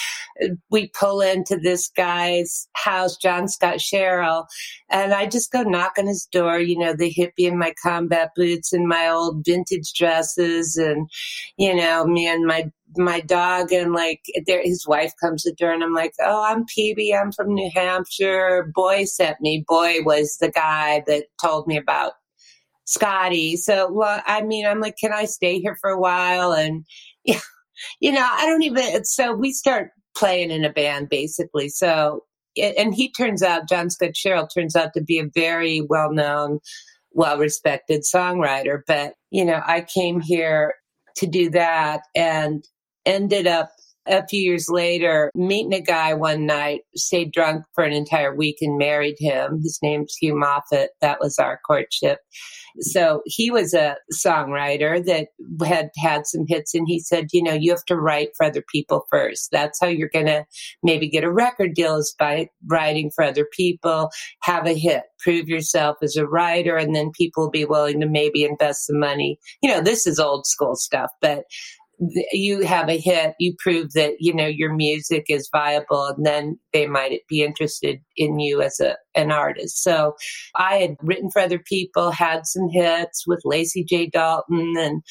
[0.72, 4.48] we pull into this guy's house, John Scott Sherrill,
[4.90, 6.60] and I just go knock on his door.
[6.60, 11.10] You know, the hippie in my combat boots and my old vintage dresses and
[11.58, 15.72] you know me and my my dog and like there his wife comes to door
[15.72, 18.72] and I'm like, Oh, I'm Pebe, I'm from New Hampshire.
[18.74, 19.66] Boy sent me.
[19.68, 22.14] Boy was the guy that told me about
[22.86, 23.58] Scotty.
[23.58, 26.54] So well, I mean, I'm like, Can I stay here for a while?
[26.54, 26.86] And
[27.26, 27.40] yeah,
[28.00, 31.70] you know, I don't even so we start playing in a band basically.
[31.70, 32.24] So
[32.58, 36.60] and he turns out John Scott Sherrill turns out to be a very well known
[37.18, 38.82] well respected songwriter.
[38.88, 40.76] But, you know, I came here
[41.18, 42.64] to do that and
[43.06, 43.72] ended up
[44.08, 48.58] a few years later meeting a guy one night, stayed drunk for an entire week
[48.62, 49.60] and married him.
[49.62, 50.88] His name's Hugh Moffatt.
[51.02, 52.20] That was our courtship.
[52.80, 55.30] So he was a songwriter that
[55.66, 58.64] had had some hits and he said, you know, you have to write for other
[58.72, 59.50] people first.
[59.52, 60.46] That's how you're going to
[60.84, 64.12] maybe get a record deal is by writing for other people,
[64.44, 68.08] have a hit, prove yourself as a writer, and then people will be willing to
[68.08, 69.40] maybe invest some money.
[69.62, 71.46] You know, this is old school stuff, but
[72.32, 76.60] you have a hit, you prove that, you know, your music is viable and then
[76.74, 79.84] they might be interested in you as a, an artist.
[79.84, 80.16] So
[80.56, 84.08] I had written for other people, had some hits with Lacy J.
[84.08, 85.02] Dalton and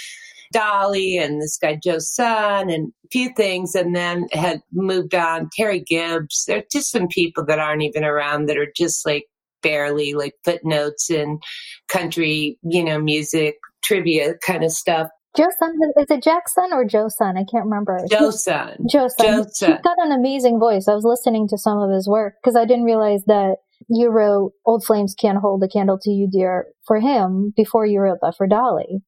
[0.52, 5.50] Dolly and this guy Joe Sun and a few things, and then had moved on.
[5.58, 6.44] Terri Gibbs.
[6.46, 9.24] There are just some people that aren't even around that are just like
[9.62, 11.40] barely like footnotes in
[11.88, 15.08] country, you know, music trivia kind of stuff.
[15.36, 17.36] Joe Sun, is it Jackson or Joe Sun?
[17.36, 18.00] I can't remember.
[18.10, 18.76] Joe Sun.
[18.88, 19.44] Joe Sun.
[19.44, 20.88] He's got an amazing voice.
[20.88, 23.56] I was listening to some of his work because I didn't realize that
[23.88, 28.00] you wrote Old Flames Can't Hold a Candle to You, Dear for him before you
[28.00, 29.02] wrote that for Dolly.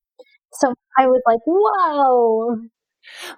[0.52, 2.58] So I was like, wow,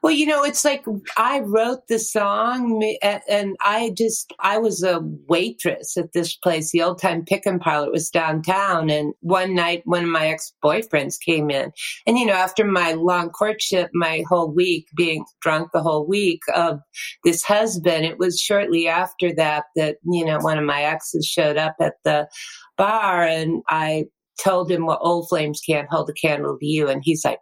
[0.02, 0.84] well, you know, it's like
[1.16, 6.82] I wrote the song and I just, I was a waitress at this place, the
[6.82, 7.90] old time pick and parlor.
[7.90, 8.90] was downtown.
[8.90, 11.72] And one night, one of my ex boyfriends came in.
[12.06, 16.42] And, you know, after my long courtship, my whole week being drunk the whole week
[16.54, 16.80] of
[17.24, 21.56] this husband, it was shortly after that that, you know, one of my exes showed
[21.56, 22.28] up at the
[22.76, 24.06] bar and I
[24.42, 26.88] told him, well, old flames can't hold a candle to you.
[26.88, 27.38] And he's like,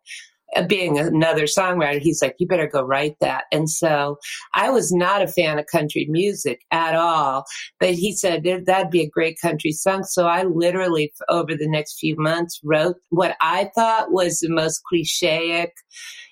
[0.56, 3.44] Uh, being another songwriter, he's like, you better go write that.
[3.52, 4.16] And so
[4.54, 7.44] I was not a fan of country music at all,
[7.78, 10.04] but he said that'd be a great country song.
[10.04, 14.80] So I literally, over the next few months, wrote what I thought was the most
[14.90, 15.68] clichéic.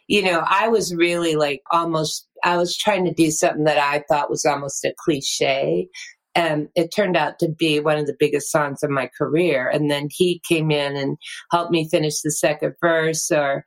[0.09, 4.03] You know, I was really like almost I was trying to do something that I
[4.09, 5.89] thought was almost a cliche.
[6.35, 9.69] And it turned out to be one of the biggest songs of my career.
[9.69, 11.19] And then he came in and
[11.51, 13.65] helped me finish the second verse, or,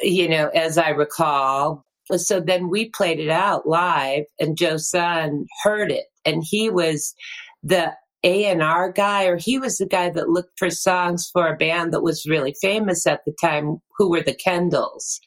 [0.00, 1.84] you know, as I recall.
[2.14, 6.06] So then we played it out live, and Joe Sun heard it.
[6.24, 7.14] And he was
[7.62, 7.92] the
[8.26, 12.02] a&R guy or he was the guy that looked for songs for a band that
[12.02, 15.20] was really famous at the time who were the Kendalls.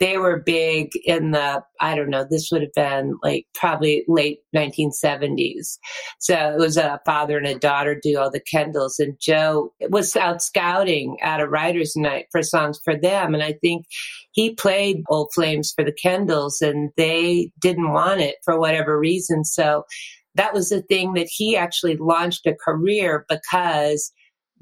[0.00, 4.38] They were big in the I don't know, this would have been like probably late
[4.56, 5.76] 1970s.
[6.18, 10.42] So it was a father and a daughter duo, the Kendalls and Joe was out
[10.42, 13.84] scouting at a writers night for songs for them and I think
[14.32, 19.44] he played Old Flames for the Kendalls and they didn't want it for whatever reason.
[19.44, 19.84] So
[20.36, 24.12] that was the thing that he actually launched a career because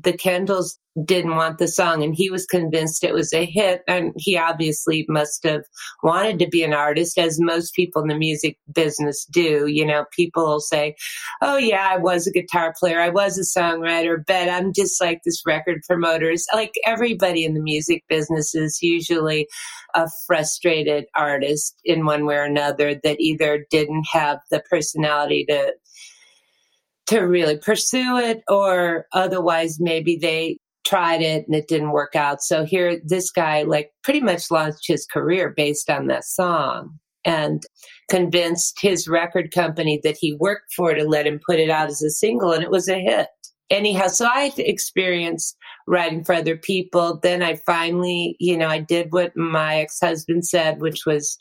[0.00, 4.12] the Kendalls didn't want the song and he was convinced it was a hit and
[4.16, 5.62] he obviously must have
[6.02, 9.66] wanted to be an artist as most people in the music business do.
[9.66, 10.94] You know people will say
[11.42, 15.20] oh yeah i was a guitar player i was a songwriter but i'm just like
[15.24, 19.48] this record promoters like everybody in the music business is usually
[19.94, 25.72] a frustrated artist in one way or another that either didn't have the personality to
[27.06, 32.42] to really pursue it or otherwise maybe they tried it and it didn't work out.
[32.42, 37.64] So here, this guy like pretty much launched his career based on that song and
[38.10, 42.02] convinced his record company that he worked for to let him put it out as
[42.02, 43.28] a single and it was a hit.
[43.70, 45.56] Anyhow, so I experienced
[45.88, 47.18] writing for other people.
[47.22, 51.38] Then I finally, you know, I did what my ex husband said, which was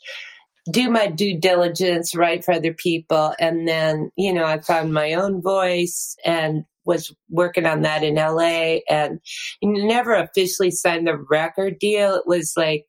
[0.70, 3.34] do my due diligence, write for other people.
[3.38, 8.16] And then, you know, I found my own voice and was working on that in
[8.16, 9.20] LA and
[9.62, 12.14] never officially signed the record deal.
[12.14, 12.86] It was like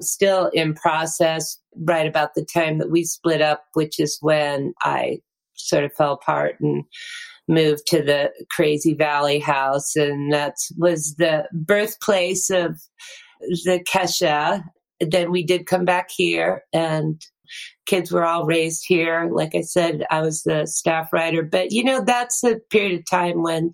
[0.00, 5.18] still in process right about the time that we split up, which is when I
[5.54, 6.84] sort of fell apart and
[7.48, 12.78] moved to the crazy valley house and that was the birthplace of
[13.40, 14.62] the kesha
[15.00, 17.20] then we did come back here and
[17.86, 19.30] kids were all raised here.
[19.32, 23.10] Like I said, I was the staff writer, but you know, that's a period of
[23.10, 23.72] time when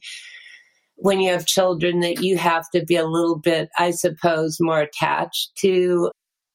[0.96, 4.80] when you have children that you have to be a little bit, I suppose, more
[4.80, 6.10] attached to,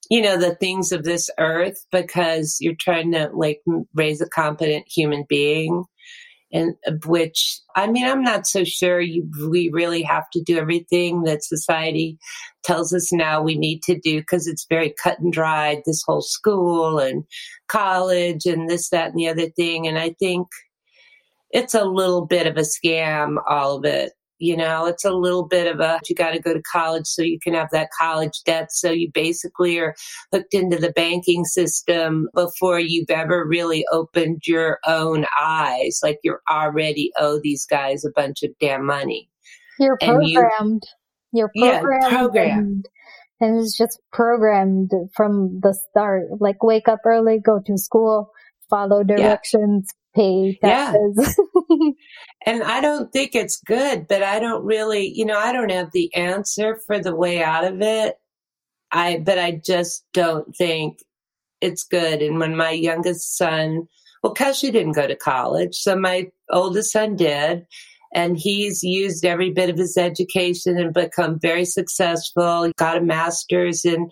[0.10, 3.62] you know, the things of this earth because you're trying to like
[3.93, 5.84] raise a competent human being
[6.52, 10.58] and uh, which I mean, I'm not so sure you, we really have to do
[10.58, 12.18] everything that society
[12.64, 15.82] tells us now we need to do because it's very cut and dried.
[15.86, 17.24] This whole school and
[17.68, 20.48] college and this, that, and the other thing, and I think
[21.52, 24.12] it's a little bit of a scam, all of it.
[24.39, 27.21] You know, it's a little bit of a, you got to go to college so
[27.21, 28.71] you can have that college debt.
[28.71, 29.95] So you basically are
[30.32, 35.99] hooked into the banking system before you've ever really opened your own eyes.
[36.02, 39.30] Like you're already owe these guys a bunch of damn money.
[39.78, 40.84] You're programmed.
[41.32, 42.02] You, are programmed.
[42.02, 42.86] Yeah, programmed.
[43.39, 46.28] And, and it's just programmed from the start.
[46.39, 48.32] Like wake up early, go to school,
[48.69, 51.39] follow directions, pay taxes.
[51.69, 51.89] Yeah.
[52.45, 55.91] and I don't think it's good, but I don't really, you know, I don't have
[55.91, 58.15] the answer for the way out of it.
[58.91, 61.00] I, but I just don't think
[61.62, 62.22] it's good.
[62.22, 63.88] And when my youngest son,
[64.24, 67.65] well, Kesha didn't go to college, so my oldest son did
[68.13, 72.63] and he's used every bit of his education and become very successful.
[72.63, 74.12] He got a master's and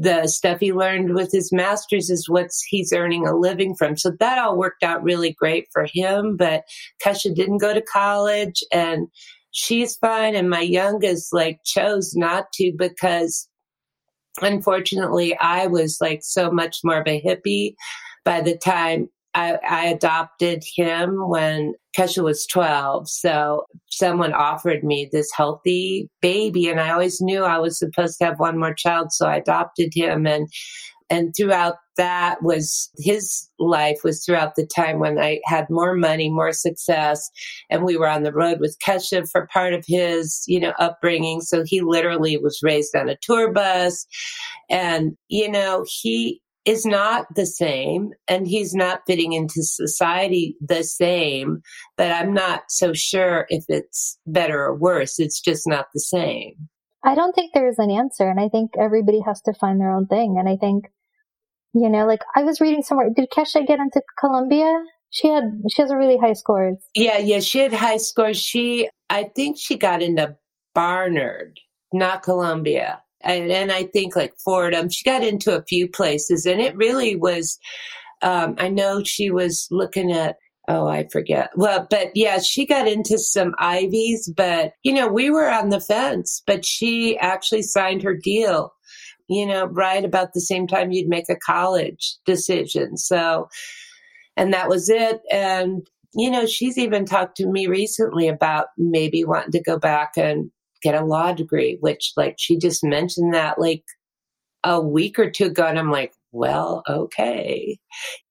[0.00, 3.96] the stuff he learned with his master's is what he's earning a living from.
[3.96, 6.36] So that all worked out really great for him.
[6.36, 6.62] But
[7.04, 9.08] Kesha didn't go to college and
[9.50, 10.36] she's fine.
[10.36, 13.48] And my youngest like chose not to because
[14.40, 17.74] unfortunately I was like so much more of a hippie
[18.24, 19.08] by the time
[19.38, 23.08] I, I, adopted him when Kesha was 12.
[23.08, 28.24] So someone offered me this healthy baby and I always knew I was supposed to
[28.24, 29.12] have one more child.
[29.12, 30.48] So I adopted him and,
[31.08, 36.30] and throughout that was his life was throughout the time when I had more money,
[36.30, 37.30] more success,
[37.70, 41.40] and we were on the road with Kesha for part of his, you know, upbringing.
[41.40, 44.06] So he literally was raised on a tour bus.
[44.68, 50.84] And, you know, he is not the same and he's not fitting into society the
[50.84, 51.62] same,
[51.96, 55.18] but I'm not so sure if it's better or worse.
[55.18, 56.68] It's just not the same.
[57.02, 58.28] I don't think there is an answer.
[58.28, 60.36] And I think everybody has to find their own thing.
[60.38, 60.84] And I think,
[61.72, 64.78] you know, like I was reading somewhere, did Kesha get into Columbia?
[65.08, 66.76] She had, she has a really high scores.
[66.94, 68.36] Yeah, yeah, she had high scores.
[68.36, 70.36] She, I think she got into
[70.74, 71.60] Barnard,
[71.94, 73.00] not Columbia.
[73.20, 77.16] And, and I think like Fordham, she got into a few places and it really
[77.16, 77.58] was,
[78.22, 80.36] um, I know she was looking at
[80.68, 81.50] oh, I forget.
[81.56, 85.80] Well, but yeah, she got into some Ivies, but you know, we were on the
[85.80, 88.74] fence, but she actually signed her deal,
[89.28, 92.98] you know, right about the same time you'd make a college decision.
[92.98, 93.48] So,
[94.36, 95.20] and that was it.
[95.32, 100.12] And, you know, she's even talked to me recently about maybe wanting to go back
[100.18, 100.50] and
[100.82, 103.84] get a law degree, which like she just mentioned that like
[104.64, 105.66] a week or two ago.
[105.66, 107.78] And I'm like, well, okay.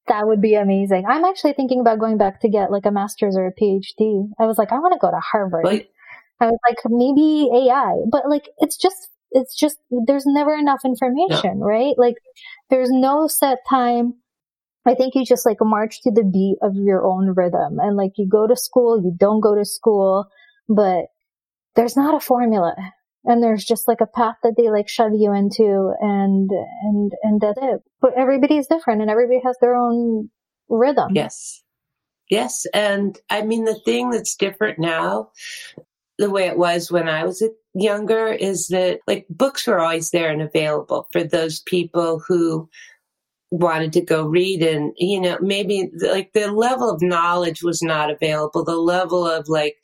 [0.08, 1.06] That would be amazing.
[1.08, 4.30] I'm actually thinking about going back to get like a master's or a PhD.
[4.40, 5.66] I was like, I want to go to Harvard.
[5.66, 5.90] Like,
[6.40, 11.60] I was like, maybe AI, but like, it's just, it's just, there's never enough information,
[11.60, 11.66] no.
[11.66, 11.96] right?
[11.98, 12.16] Like,
[12.70, 14.14] there's no set time.
[14.86, 18.12] I think you just like march to the beat of your own rhythm and like
[18.16, 20.28] you go to school, you don't go to school,
[20.70, 21.08] but
[21.78, 22.76] there's not a formula.
[23.24, 26.50] And there's just like a path that they like shove you into and
[26.82, 27.82] and and that's it.
[28.02, 30.30] But everybody's different and everybody has their own
[30.70, 31.10] rhythm.
[31.14, 31.64] Yes.
[32.30, 32.66] Yes.
[32.74, 35.30] And i mean the thing that's different now
[36.18, 37.44] the way it was when i was
[37.76, 42.68] younger is that like books were always there and available for those people who
[43.52, 48.12] wanted to go read and you know maybe like the level of knowledge was not
[48.12, 48.64] available.
[48.64, 49.78] The level of like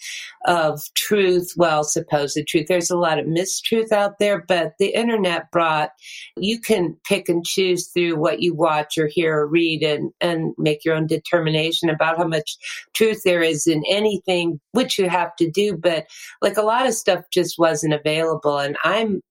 [0.45, 5.49] of truth well supposed truth there's a lot of mistruth out there but the internet
[5.51, 5.91] brought
[6.35, 10.53] you can pick and choose through what you watch or hear or read and and
[10.57, 12.57] make your own determination about how much
[12.93, 16.05] truth there is in anything which you have to do but
[16.41, 19.21] like a lot of stuff just wasn't available and i'm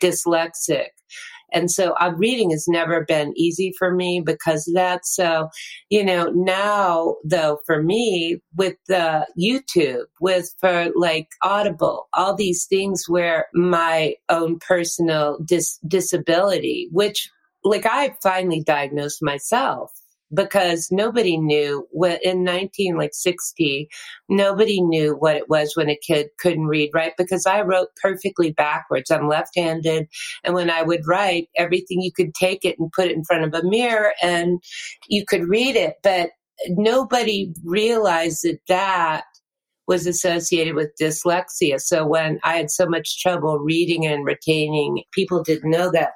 [0.00, 0.88] dyslexic
[1.54, 5.06] and so uh, reading has never been easy for me because of that.
[5.06, 5.48] So,
[5.88, 12.66] you know, now though, for me with the YouTube, with for like Audible, all these
[12.66, 17.30] things where my own personal dis- disability, which
[17.62, 19.90] like I finally diagnosed myself
[20.32, 23.88] because nobody knew what in 19 like 60
[24.28, 27.12] nobody knew what it was when a kid couldn't read right?
[27.16, 29.10] Because i wrote perfectly backwards.
[29.10, 30.08] I'm left-handed
[30.42, 33.44] and when i would write everything you could take it and put it in front
[33.44, 34.62] of a mirror and
[35.08, 36.30] you could read it but
[36.68, 39.24] nobody realized that that
[39.86, 41.80] was associated with dyslexia.
[41.80, 46.10] So when I had so much trouble reading and retaining, people didn't know that.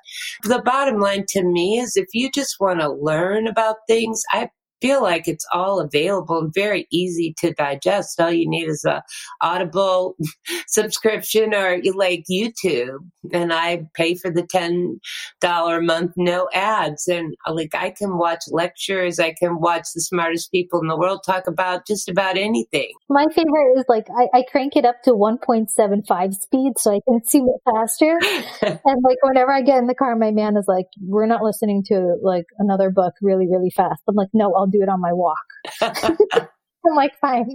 [0.45, 4.51] The bottom line to me is if you just want to learn about things, I
[4.81, 8.21] feel like it's all available and very easy to digest.
[8.21, 9.03] All you need is a
[9.41, 10.17] Audible
[10.69, 12.99] subscription or you like YouTube.
[13.33, 15.01] And I pay for the ten
[15.41, 17.09] dollar a month, no ads.
[17.09, 20.97] And uh, like I can watch lectures, I can watch the smartest people in the
[20.97, 22.93] world talk about just about anything.
[23.09, 26.79] My favorite is like I, I crank it up to one point seven five speed
[26.79, 28.19] so I can see it faster.
[28.63, 31.85] and like whenever I get in the car, my man is like, We're not listening
[31.89, 34.03] to like another book really, really fast.
[34.09, 35.37] I'm like, No, I'll do it on my walk.
[35.83, 37.49] I'm like, fine.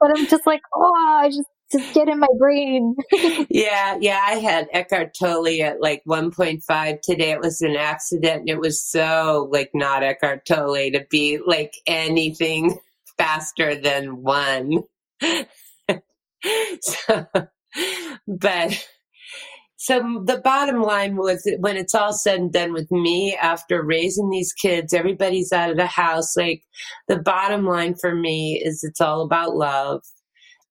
[0.00, 2.94] but I'm just like, oh, I just just get in my brain.
[3.50, 4.22] yeah, yeah.
[4.24, 7.32] I had Eckhart Tolle at like 1.5 today.
[7.32, 8.40] It was an accident.
[8.40, 12.78] And It was so like not Eckhart Tolle to be like anything
[13.18, 14.82] faster than one.
[16.80, 17.26] so,
[18.26, 18.86] but
[19.84, 24.30] so the bottom line was when it's all said and done with me after raising
[24.30, 26.34] these kids, everybody's out of the house.
[26.38, 26.62] Like
[27.06, 30.00] the bottom line for me is it's all about love.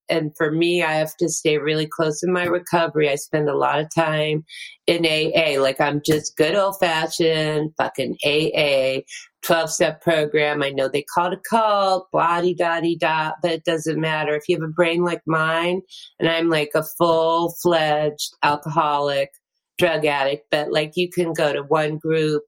[0.09, 3.09] And for me, I have to stay really close in my recovery.
[3.09, 4.43] I spend a lot of time
[4.85, 5.61] in AA.
[5.61, 9.01] Like I'm just good old fashioned fucking AA
[9.43, 10.63] 12 step program.
[10.63, 14.35] I know they call it a cult, blah da da, but it doesn't matter.
[14.35, 15.81] If you have a brain like mine,
[16.19, 19.29] and I'm like a full fledged alcoholic,
[19.77, 22.43] drug addict, but like you can go to one group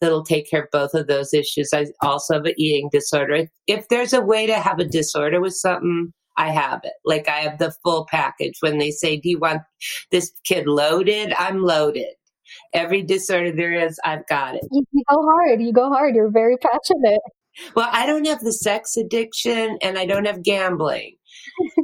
[0.00, 1.70] that'll take care of both of those issues.
[1.72, 3.46] I also have an eating disorder.
[3.66, 6.92] If there's a way to have a disorder with something, I have it.
[7.04, 8.54] Like I have the full package.
[8.60, 9.62] When they say, Do you want
[10.10, 11.32] this kid loaded?
[11.38, 12.14] I'm loaded
[12.72, 14.62] every disorder there is, I've got it.
[14.70, 15.60] You, you go hard.
[15.60, 16.14] You go hard.
[16.14, 17.20] You're very passionate.
[17.74, 21.16] Well, I don't have the sex addiction and I don't have gambling.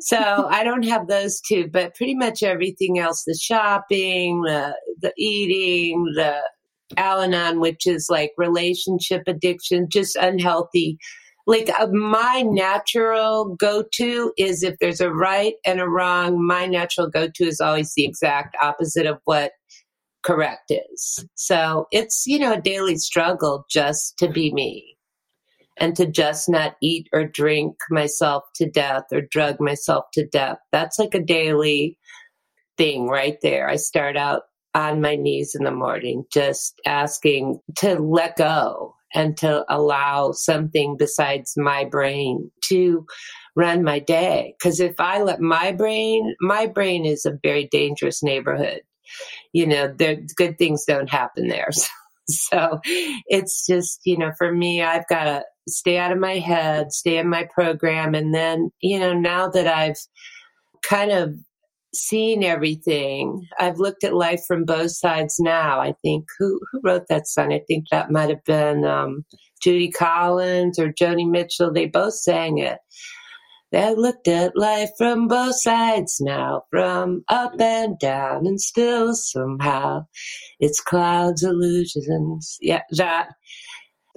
[0.01, 0.19] so
[0.51, 6.05] I don't have those two, but pretty much everything else the shopping, the, the eating,
[6.15, 6.41] the
[6.97, 10.99] Al Anon, which is like relationship addiction, just unhealthy.
[11.47, 16.67] Like uh, my natural go to is if there's a right and a wrong, my
[16.67, 19.53] natural go to is always the exact opposite of what
[20.25, 21.25] correct is.
[21.37, 24.97] So it's, you know, a daily struggle just to be me
[25.77, 30.59] and to just not eat or drink myself to death or drug myself to death.
[30.73, 31.97] That's like a daily
[32.77, 33.69] thing right there.
[33.69, 34.43] I start out
[34.75, 40.97] on my knees in the morning, just asking to let go and to allow something
[40.97, 43.07] besides my brain to
[43.55, 44.55] run my day.
[44.59, 48.81] Because if I let my brain, my brain is a very dangerous neighborhood.
[49.53, 51.71] You know, there good things don't happen there.
[52.29, 52.81] So,
[53.29, 57.19] it's just, you know, for me, I've got to stay out of my head, stay
[57.19, 58.17] in my program.
[58.17, 59.95] And then, you know, now that I've
[60.83, 61.37] kind of
[61.97, 63.47] seen everything.
[63.59, 65.81] I've looked at life from both sides now.
[65.81, 67.53] I think who who wrote that song?
[67.53, 69.25] I think that might have been um,
[69.63, 71.73] Judy Collins or Joni Mitchell.
[71.73, 72.79] They both sang it.
[73.73, 80.07] They looked at life from both sides now, from up and down, and still somehow
[80.61, 82.59] it's clouds, illusions.
[82.61, 83.31] Yeah, that.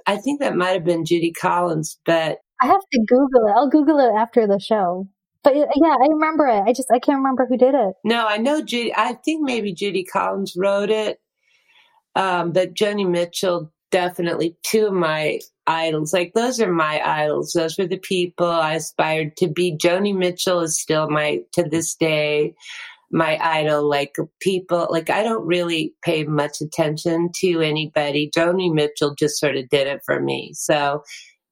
[0.06, 3.54] I think that might have been Judy Collins, but I have to Google it.
[3.56, 5.08] I'll Google it after the show.
[5.44, 6.64] But yeah, I remember it.
[6.68, 7.94] I just I can't remember who did it.
[8.04, 8.94] No, I know Judy.
[8.96, 11.20] I think maybe Judy Collins wrote it,
[12.16, 16.14] um, but Joni Mitchell definitely two of my idols.
[16.14, 17.54] Like those are my idols.
[17.54, 19.78] Those were the people I aspired to be.
[19.78, 22.54] Joni Mitchell is still my to this day
[23.12, 23.88] my idol.
[23.88, 28.32] Like people, like I don't really pay much attention to anybody.
[28.36, 30.52] Joni Mitchell just sort of did it for me.
[30.54, 31.04] So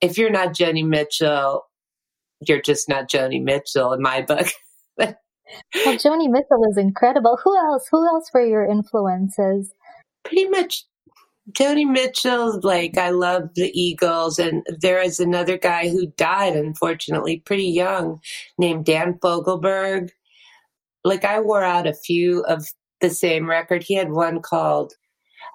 [0.01, 1.63] if you're not Joni Mitchell,
[2.41, 4.47] you're just not Joni Mitchell in my book.
[4.97, 5.15] well,
[5.75, 7.39] Joni Mitchell is incredible.
[7.43, 7.87] Who else?
[7.91, 9.71] Who else were your influences?
[10.23, 10.85] Pretty much
[11.51, 12.59] Joni Mitchell.
[12.61, 18.19] Like I love the Eagles, and there is another guy who died, unfortunately, pretty young,
[18.57, 20.09] named Dan Fogelberg.
[21.03, 22.67] Like I wore out a few of
[22.99, 23.83] the same record.
[23.83, 24.93] He had one called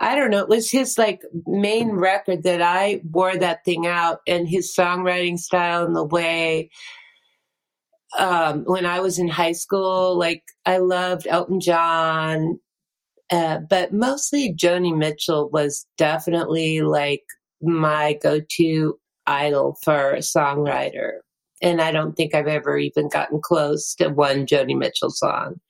[0.02, 4.18] I don't know, it was his like main record that I wore that thing out
[4.26, 6.70] and his songwriting style and the way
[8.18, 12.58] um, when I was in high school, like I loved Elton John,
[13.30, 17.22] uh, but mostly Joni Mitchell was definitely like
[17.62, 21.18] my go-to idol for a songwriter.
[21.62, 25.60] And I don't think I've ever even gotten close to one Joni Mitchell song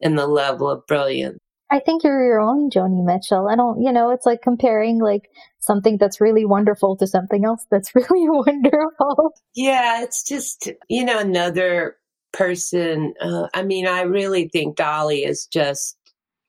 [0.00, 1.38] in the level of brilliance.
[1.74, 3.48] I think you're your own Joni Mitchell.
[3.48, 7.66] I don't, you know, it's like comparing like something that's really wonderful to something else
[7.68, 9.32] that's really wonderful.
[9.56, 11.96] Yeah, it's just, you know, another
[12.32, 13.14] person.
[13.20, 15.96] Uh, I mean, I really think Dolly is just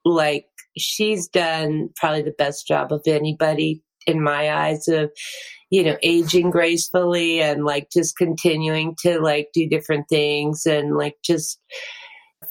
[0.04, 0.46] like,
[0.78, 5.10] she's done probably the best job of anybody in my eyes of,
[5.72, 11.16] you know, aging gracefully and like just continuing to like do different things and like
[11.24, 11.60] just,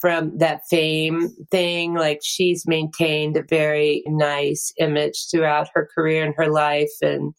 [0.01, 1.95] from that fame thing.
[1.95, 7.35] Like she's maintained a very nice image throughout her career and her life and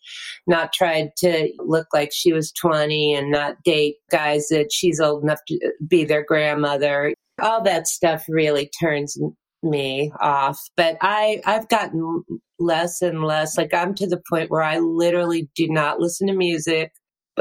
[0.48, 5.24] not tried to look like she was 20 and not date guys that she's old
[5.24, 7.14] enough to be their grandmother.
[7.42, 9.18] All that stuff really turns
[9.64, 10.60] me off.
[10.78, 12.24] But I, I've gotten
[12.60, 13.58] less and less.
[13.58, 16.92] Like I'm to the point where I literally do not listen to music.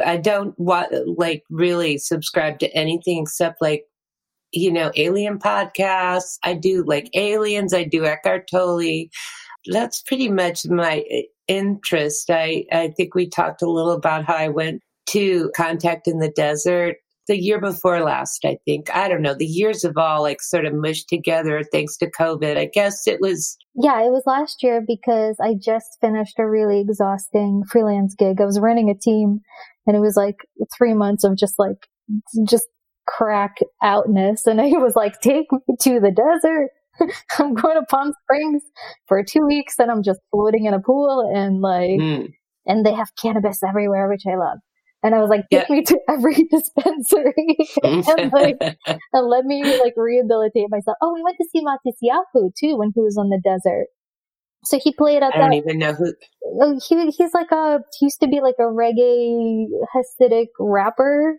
[0.04, 3.84] I don't want like really subscribe to anything except like
[4.54, 6.38] you know, alien podcasts.
[6.42, 7.74] I do like aliens.
[7.74, 9.08] I do Eckhart Tolle.
[9.66, 12.30] That's pretty much my uh, interest.
[12.30, 16.30] I, I think we talked a little about how I went to Contact in the
[16.30, 16.96] Desert
[17.26, 18.94] the year before last, I think.
[18.94, 19.34] I don't know.
[19.34, 22.56] The years have all like sort of mushed together thanks to COVID.
[22.56, 23.56] I guess it was.
[23.74, 28.40] Yeah, it was last year because I just finished a really exhausting freelance gig.
[28.40, 29.40] I was running a team
[29.86, 30.36] and it was like
[30.76, 31.88] three months of just like,
[32.46, 32.66] just
[33.06, 34.46] crack outness.
[34.46, 36.70] And he was like, take me to the desert.
[37.38, 38.62] I'm going to Palm Springs
[39.06, 42.32] for two weeks and I'm just floating in a pool and like, mm.
[42.66, 44.58] and they have cannabis everywhere, which I love.
[45.02, 45.74] And I was like, take yeah.
[45.74, 50.96] me to every dispensary and like, and let me like rehabilitate myself.
[51.02, 53.88] Oh, we went to see Matisyahu too when he was on the desert.
[54.64, 56.14] So he played at I don't even know who.
[56.62, 61.38] Oh, he, he's like a, he used to be like a reggae Hasidic rapper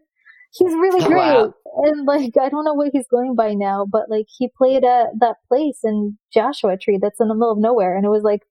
[0.58, 1.18] he's really oh, great.
[1.18, 1.53] Wow.
[1.78, 5.08] And like, I don't know what he's going by now, but like he played at
[5.20, 7.95] that place in Joshua Tree that's in the middle of nowhere.
[7.95, 8.41] And it was like,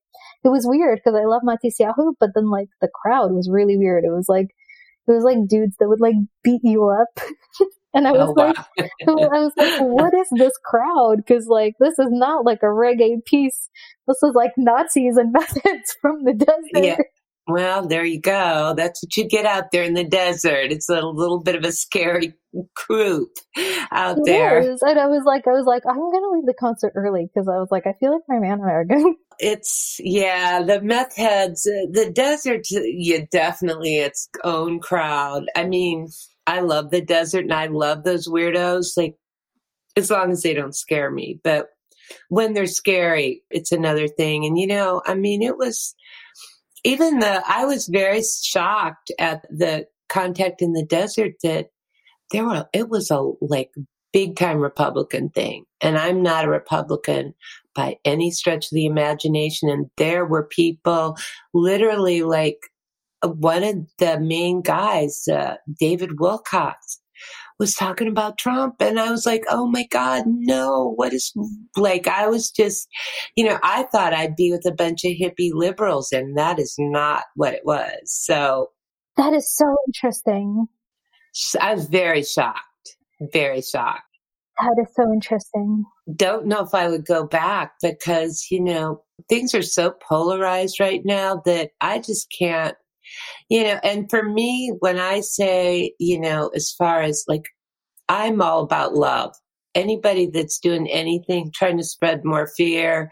[0.43, 4.03] it was weird because I love Matisyahu, but then like the crowd was really weird.
[4.03, 4.47] It was like,
[5.07, 7.07] it was like dudes that would like beat you up.
[7.93, 9.29] and I was oh, like, wow.
[9.33, 11.25] I was like, what is this crowd?
[11.27, 13.69] Cause like, this is not like a reggae piece.
[14.07, 16.85] This is like Nazis and methods from the desert.
[16.85, 16.97] Yeah.
[17.47, 18.73] Well, there you go.
[18.75, 20.71] That's what you get out there in the desert.
[20.71, 22.33] It's a little bit of a scary
[22.75, 23.29] group
[23.91, 24.59] out there.
[24.59, 24.81] Is.
[24.81, 27.47] And I was like, I was like, I'm going to leave the concert early because
[27.47, 29.15] I was like, I feel like my man and I are going.
[29.37, 32.61] It's yeah, the meth heads, uh, the desert.
[32.71, 35.47] Yeah, definitely its own crowd.
[35.57, 36.07] I mean,
[36.47, 38.95] I love the desert and I love those weirdos.
[38.95, 39.15] Like,
[39.97, 41.67] as long as they don't scare me, but
[42.29, 44.45] when they're scary, it's another thing.
[44.45, 45.95] And, you know, I mean, it was
[46.85, 51.69] even the, I was very shocked at the contact in the desert that
[52.31, 53.71] there were, it was a like
[54.13, 55.65] big time Republican thing.
[55.81, 57.33] And I'm not a Republican
[57.73, 59.67] by any stretch of the imagination.
[59.67, 61.17] And there were people
[61.53, 62.59] literally like
[63.23, 66.75] one of the main guys, uh, David Wilcock,
[67.59, 68.75] was talking about Trump.
[68.79, 71.33] And I was like, oh my God, no, what is
[71.77, 72.87] like, I was just,
[73.35, 76.75] you know, I thought I'd be with a bunch of hippie liberals, and that is
[76.77, 77.97] not what it was.
[78.05, 78.71] So
[79.17, 80.67] that is so interesting.
[81.59, 82.97] I was very shocked,
[83.33, 84.01] very shocked.
[84.57, 85.83] That is so interesting.
[86.15, 91.01] Don't know if I would go back because, you know, things are so polarized right
[91.03, 92.75] now that I just can't
[93.49, 97.45] you know, and for me, when I say, you know, as far as like,
[98.09, 99.35] I'm all about love.
[99.73, 103.11] Anybody that's doing anything, trying to spread more fear,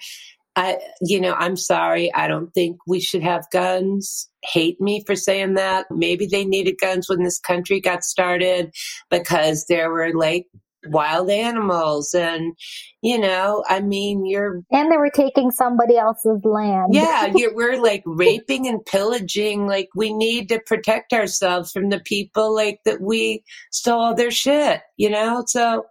[0.56, 2.14] I, you know, I'm sorry.
[2.14, 4.30] I don't think we should have guns.
[4.44, 5.88] Hate me for saying that.
[5.90, 8.72] Maybe they needed guns when this country got started
[9.10, 10.46] because there were like
[10.88, 12.54] wild animals and
[13.02, 16.94] you know i mean you're and they were taking somebody else's land.
[16.94, 22.54] Yeah we're like raping and pillaging like we need to protect ourselves from the people
[22.54, 25.44] like that we stole their shit you know?
[25.48, 25.86] So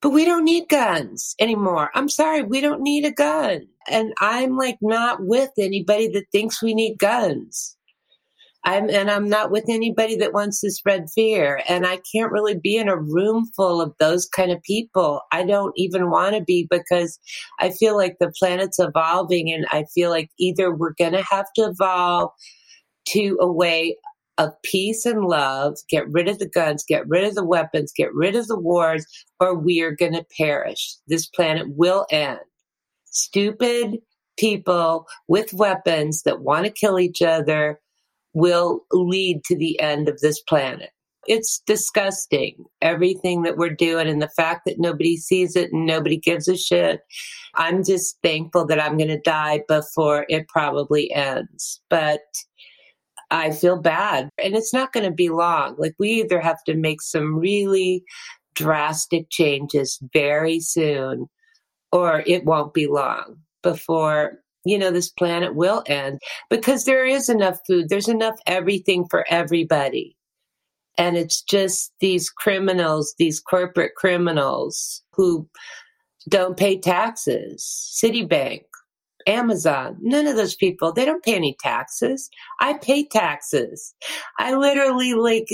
[0.00, 1.90] but we don't need guns anymore.
[1.92, 3.62] I'm sorry we don't need a gun.
[3.88, 7.77] And i'm like not with anybody that thinks we need guns
[8.64, 11.62] I'm, and I'm not with anybody that wants to spread fear.
[11.68, 15.22] And I can't really be in a room full of those kind of people.
[15.32, 17.18] I don't even want to be because
[17.60, 21.46] I feel like the planet's evolving and I feel like either we're going to have
[21.56, 22.30] to evolve
[23.10, 23.96] to a way
[24.38, 28.14] of peace and love, get rid of the guns, get rid of the weapons, get
[28.14, 29.04] rid of the wars,
[29.40, 30.96] or we are going to perish.
[31.08, 32.38] This planet will end.
[33.06, 33.98] Stupid
[34.38, 37.80] people with weapons that want to kill each other
[38.34, 40.90] will lead to the end of this planet.
[41.26, 46.16] It's disgusting, everything that we're doing, and the fact that nobody sees it and nobody
[46.16, 47.00] gives a shit.
[47.54, 51.82] I'm just thankful that I'm going to die before it probably ends.
[51.90, 52.20] But
[53.30, 55.74] I feel bad, and it's not going to be long.
[55.76, 58.04] Like, we either have to make some really
[58.54, 61.26] drastic changes very soon,
[61.92, 66.18] or it won't be long before you know, this planet will end
[66.50, 67.88] because there is enough food.
[67.88, 70.16] There's enough everything for everybody.
[70.96, 75.48] And it's just these criminals, these corporate criminals who
[76.28, 77.64] don't pay taxes.
[78.02, 78.62] Citibank,
[79.28, 82.30] Amazon, none of those people, they don't pay any taxes.
[82.60, 83.94] I pay taxes.
[84.38, 85.48] I literally like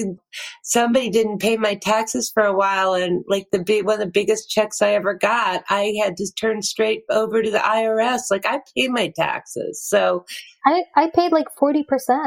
[0.62, 4.06] somebody didn't pay my taxes for a while and like the big one of the
[4.06, 8.30] biggest checks I ever got, I had to turn straight over to the IRS.
[8.30, 9.82] Like I pay my taxes.
[9.84, 10.24] So
[10.64, 11.82] I, I paid like 40%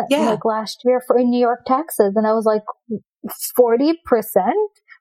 [0.10, 0.30] yeah.
[0.30, 2.64] like last year for in New York taxes and I was like
[3.58, 3.94] 40%?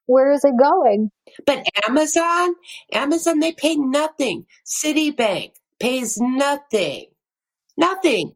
[0.05, 1.11] Where is it going?
[1.45, 2.55] But Amazon,
[2.93, 4.45] Amazon, they pay nothing.
[4.65, 7.05] Citibank, pays nothing.
[7.77, 8.33] Nothing.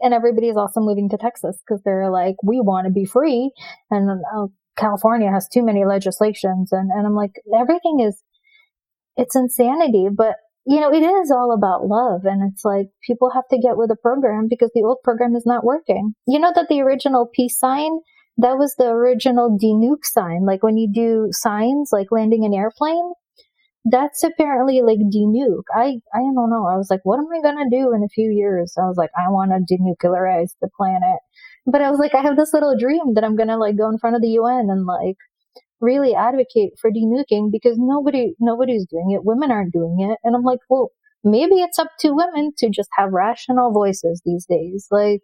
[0.00, 3.50] And everybody is also moving to Texas because they're like, we want to be free.
[3.90, 6.72] And uh, California has too many legislations.
[6.72, 8.22] And, and I'm like, everything is,
[9.16, 10.08] it's insanity.
[10.10, 12.22] But, you know, it is all about love.
[12.24, 15.44] And it's like people have to get with the program because the old program is
[15.44, 16.14] not working.
[16.26, 17.98] You know that the original peace sign,
[18.38, 20.46] that was the original denuke sign.
[20.46, 23.12] Like when you do signs, like landing an airplane,
[23.84, 25.64] that's apparently like denuke.
[25.74, 26.66] I I don't know.
[26.66, 28.74] I was like, what am I gonna do in a few years?
[28.78, 31.18] I was like, I want to denuclearize the planet.
[31.66, 33.98] But I was like, I have this little dream that I'm gonna like go in
[33.98, 35.16] front of the UN and like
[35.80, 39.24] really advocate for denuking because nobody nobody's doing it.
[39.24, 40.90] Women aren't doing it, and I'm like, well,
[41.24, 45.22] maybe it's up to women to just have rational voices these days, like,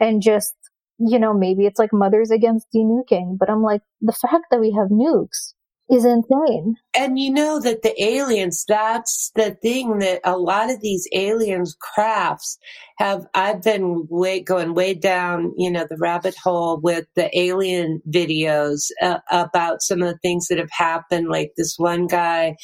[0.00, 0.54] and just
[0.98, 3.36] you know, maybe it's like mothers against denuking.
[3.38, 5.54] But I'm like, the fact that we have nukes
[5.94, 6.74] is insane.
[6.96, 11.76] And you know that the aliens, that's the thing that a lot of these aliens
[11.80, 12.58] crafts
[12.98, 18.02] have, I've been way, going way down, you know, the rabbit hole with the alien
[18.08, 21.28] videos uh, about some of the things that have happened.
[21.28, 22.56] Like this one guy,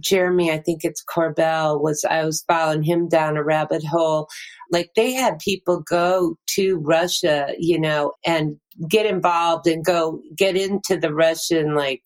[0.00, 4.28] Jeremy, I think it's Corbell was, I was following him down a rabbit hole.
[4.72, 8.56] Like they had people go to Russia, you know, and
[8.88, 12.02] get involved and go get into the Russian, like,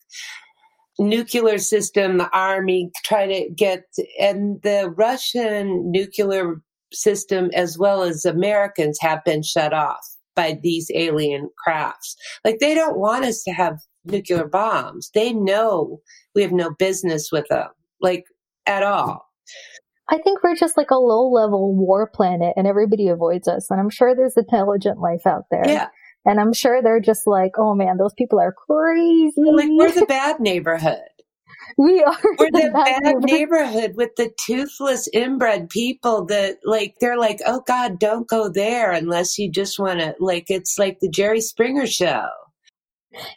[0.98, 3.84] nuclear system, the army try to get,
[4.20, 6.60] and the Russian nuclear
[6.92, 12.16] system, as well as Americans, have been shut off by these alien crafts.
[12.44, 15.10] Like they don't want us to have nuclear bombs.
[15.14, 16.00] They know
[16.34, 17.68] we have no business with them.
[18.00, 18.24] Like
[18.66, 19.26] at all.
[20.10, 23.70] I think we're just like a low level war planet and everybody avoids us.
[23.70, 25.64] And I'm sure there's intelligent life out there.
[25.66, 25.88] Yeah.
[26.24, 29.34] And I'm sure they're just like, oh man, those people are crazy.
[29.36, 30.98] Like we're the bad neighborhood.
[31.78, 37.40] we are We're the bad neighborhood with the toothless inbred people that like they're like,
[37.46, 41.40] oh God, don't go there unless you just want to like it's like the Jerry
[41.40, 42.28] Springer show.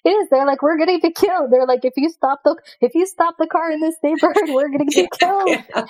[0.06, 0.30] It is.
[0.30, 1.52] They're like, we're gonna be killed.
[1.52, 4.70] They're like, if you stop the if you stop the car in this neighborhood, we're
[4.70, 5.58] gonna get killed.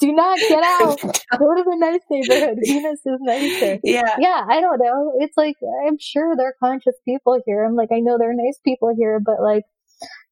[0.00, 1.00] Do not get out.
[1.38, 2.58] Go to the nice neighborhood.
[2.62, 3.78] Venus is nicer.
[3.84, 4.16] Yeah.
[4.18, 5.12] Yeah, I don't know.
[5.20, 5.56] It's like
[5.86, 7.64] I'm sure they're conscious people here.
[7.64, 9.64] I'm like, I know they're nice people here, but like,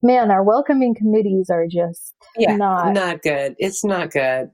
[0.01, 2.55] man, our welcoming committees are just Yeah.
[2.55, 3.55] not Not good.
[3.59, 4.49] It's not good.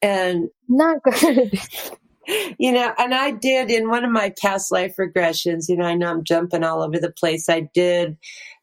[0.00, 1.58] And not good.
[2.58, 5.94] You know, and I did in one of my past life regressions, you know, I
[5.94, 7.48] know I'm jumping all over the place.
[7.48, 8.16] I did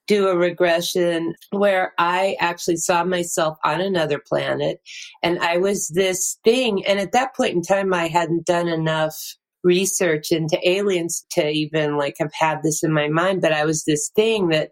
[0.07, 4.79] do a regression where I actually saw myself on another planet
[5.23, 6.85] and I was this thing.
[6.85, 9.15] And at that point in time, I hadn't done enough
[9.63, 13.83] research into aliens to even like have had this in my mind, but I was
[13.83, 14.71] this thing that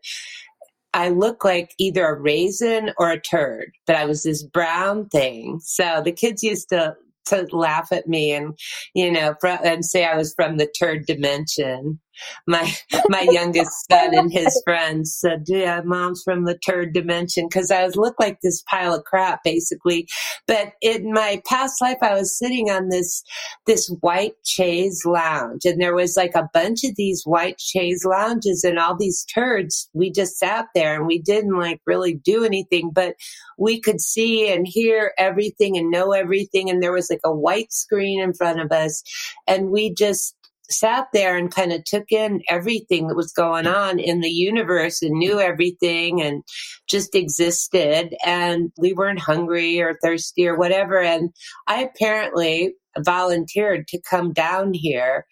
[0.93, 5.59] I look like either a raisin or a turd, but I was this brown thing.
[5.63, 6.95] So the kids used to
[7.25, 8.57] to laugh at me and
[8.93, 11.99] you know fr- and say I was from the turd dimension.
[12.47, 12.71] My
[13.09, 17.83] my youngest son and his friends said, "Yeah, mom's from the third dimension," because I
[17.83, 20.07] was looked like this pile of crap, basically.
[20.47, 23.23] But in my past life, I was sitting on this
[23.65, 28.63] this white chaise lounge, and there was like a bunch of these white chaise lounges,
[28.63, 29.89] and all these turds.
[29.93, 33.15] We just sat there, and we didn't like really do anything, but
[33.57, 37.71] we could see and hear everything and know everything, and there was like a white
[37.71, 39.03] screen in front of us,
[39.47, 40.35] and we just
[40.69, 45.01] sat there and kind of took in everything that was going on in the universe
[45.01, 46.43] and knew everything and
[46.89, 51.31] just existed and we weren't hungry or thirsty or whatever and
[51.67, 55.25] i apparently volunteered to come down here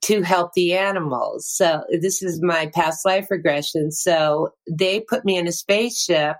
[0.00, 1.46] to help the animals.
[1.46, 3.90] So this is my past life regression.
[3.90, 6.36] So they put me in a spaceship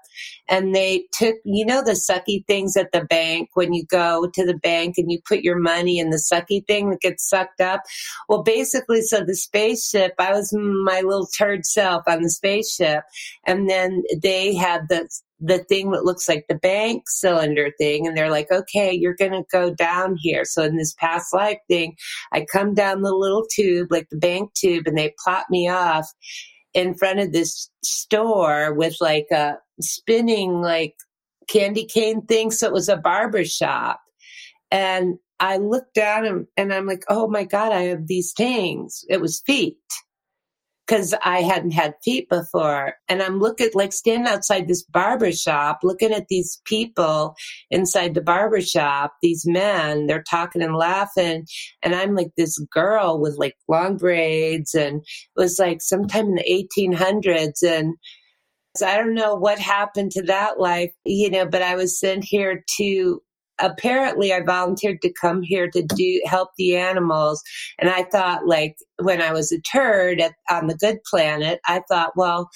[0.49, 4.47] and they took, you know, the sucky things at the bank when you go to
[4.47, 7.83] the bank and you put your money in the sucky thing that gets sucked up.
[8.29, 13.05] Well, basically, so the spaceship, I was my little turd self on the spaceship
[13.45, 15.09] and then they had the
[15.41, 19.33] the thing that looks like the bank cylinder thing and they're like okay you're going
[19.33, 20.45] to go down here.
[20.45, 21.97] So in this past life thing
[22.33, 26.09] i come down the little tube like the bank tube and they plop me off
[26.75, 30.95] in front of this store with like a spinning like
[31.49, 32.51] candy cane thing.
[32.51, 34.01] So it was a barber shop.
[34.71, 39.05] And i looked down and, and i'm like oh my god i have these things.
[39.09, 39.77] It was feet
[40.89, 42.95] because I hadn't had feet before.
[43.09, 47.35] And I'm looking, like standing outside this barber shop, looking at these people
[47.71, 51.47] inside the barber shop, these men, they're talking and laughing.
[51.83, 56.35] And I'm like this girl with like long braids and it was like sometime in
[56.37, 57.63] the 1800s.
[57.63, 57.95] And
[58.83, 62.65] I don't know what happened to that life, you know, but I was sent here
[62.79, 63.23] to
[63.61, 67.43] apparently I volunteered to come here to do help the animals.
[67.79, 71.83] And I thought, like, when I was a turd at, on the good planet, I
[71.89, 72.49] thought, well,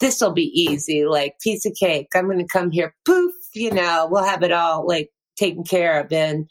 [0.00, 2.08] this will be easy, like piece of cake.
[2.14, 6.00] I'm going to come here, poof, you know, we'll have it all like taken care
[6.00, 6.12] of.
[6.12, 6.48] And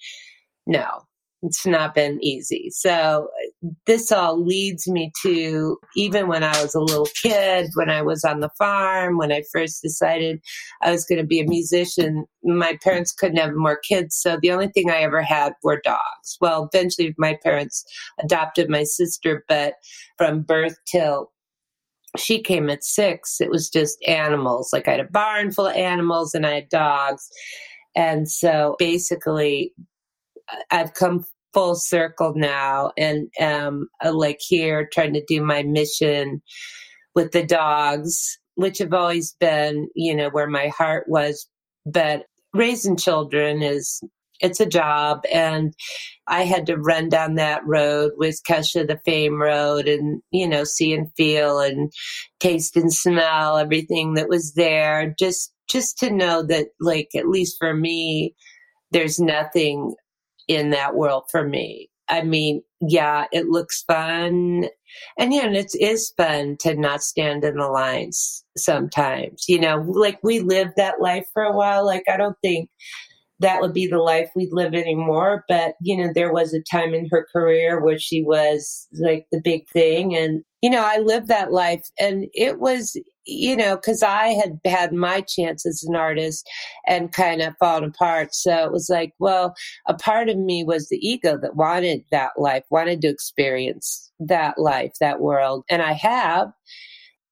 [0.65, 1.04] no,
[1.45, 2.69] it's not been easy.
[2.71, 3.29] So
[3.63, 8.01] uh, this all leads me to even when I was a little kid, when I
[8.01, 10.41] was on the farm, when I first decided
[10.81, 14.15] I was going to be a musician, my parents couldn't have more kids.
[14.15, 16.37] So the only thing I ever had were dogs.
[16.41, 17.83] Well, eventually my parents
[18.21, 19.75] adopted my sister, but
[20.17, 21.31] from birth till
[22.17, 24.71] she came at six, it was just animals.
[24.71, 27.27] Like I had a barn full of animals and I had dogs.
[27.95, 29.73] And so basically,
[30.71, 31.25] I've come
[31.55, 36.43] full circle now and um like here trying to do my mission
[37.15, 41.47] with the dogs which have always been you know where my heart was.
[41.85, 44.01] But raising children is
[44.41, 45.73] it's a job and
[46.27, 50.65] i had to run down that road with kesha the fame road and you know
[50.65, 51.91] see and feel and
[52.39, 55.15] taste and smell everything that was there.
[55.17, 58.35] Just just to know that like at least for me
[58.91, 59.95] there's nothing
[60.47, 61.89] in that world for me.
[62.07, 64.67] I mean, yeah, it looks fun.
[65.17, 69.45] And yeah, and it is fun to not stand in the lines sometimes.
[69.47, 71.85] You know, like we lived that life for a while.
[71.85, 72.69] Like, I don't think
[73.39, 75.43] that would be the life we'd live anymore.
[75.49, 79.41] But, you know, there was a time in her career where she was like the
[79.43, 80.15] big thing.
[80.15, 82.95] And, you know, I lived that life and it was,
[83.25, 86.47] you know, because I had had my chance as an artist
[86.87, 88.33] and kind of fallen apart.
[88.33, 89.55] So it was like, well,
[89.87, 94.57] a part of me was the ego that wanted that life, wanted to experience that
[94.57, 95.63] life, that world.
[95.69, 96.49] And I have.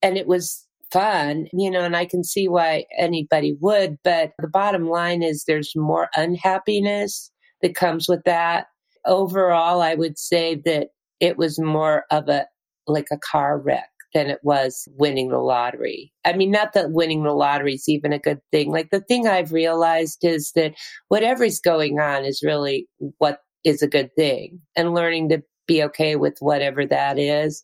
[0.01, 3.97] And it was fun, you know, and I can see why anybody would.
[4.03, 7.31] But the bottom line is there's more unhappiness
[7.61, 8.67] that comes with that.
[9.05, 10.89] Overall, I would say that
[11.19, 12.45] it was more of a
[12.85, 16.11] like a car wreck than it was winning the lottery.
[16.25, 18.71] I mean, not that winning the lottery is even a good thing.
[18.71, 20.73] Like the thing I've realized is that
[21.09, 22.87] whatever's going on is really
[23.17, 27.63] what is a good thing and learning to be okay with whatever that is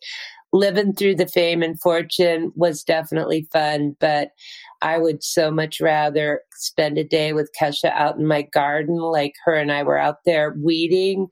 [0.51, 4.29] living through the fame and fortune was definitely fun, but
[4.81, 9.33] I would so much rather spend a day with Kesha out in my garden, like
[9.45, 11.27] her and I were out there weeding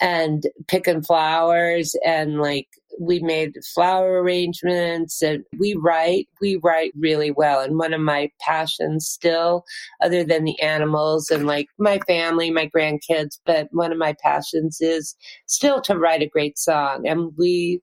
[0.00, 2.68] and picking flowers and like
[3.00, 7.60] we made flower arrangements and we write we write really well.
[7.60, 9.64] And one of my passions still
[10.02, 14.78] other than the animals and like my family my grandkids but one of my passions
[14.80, 17.06] is still to write a great song.
[17.06, 17.80] And we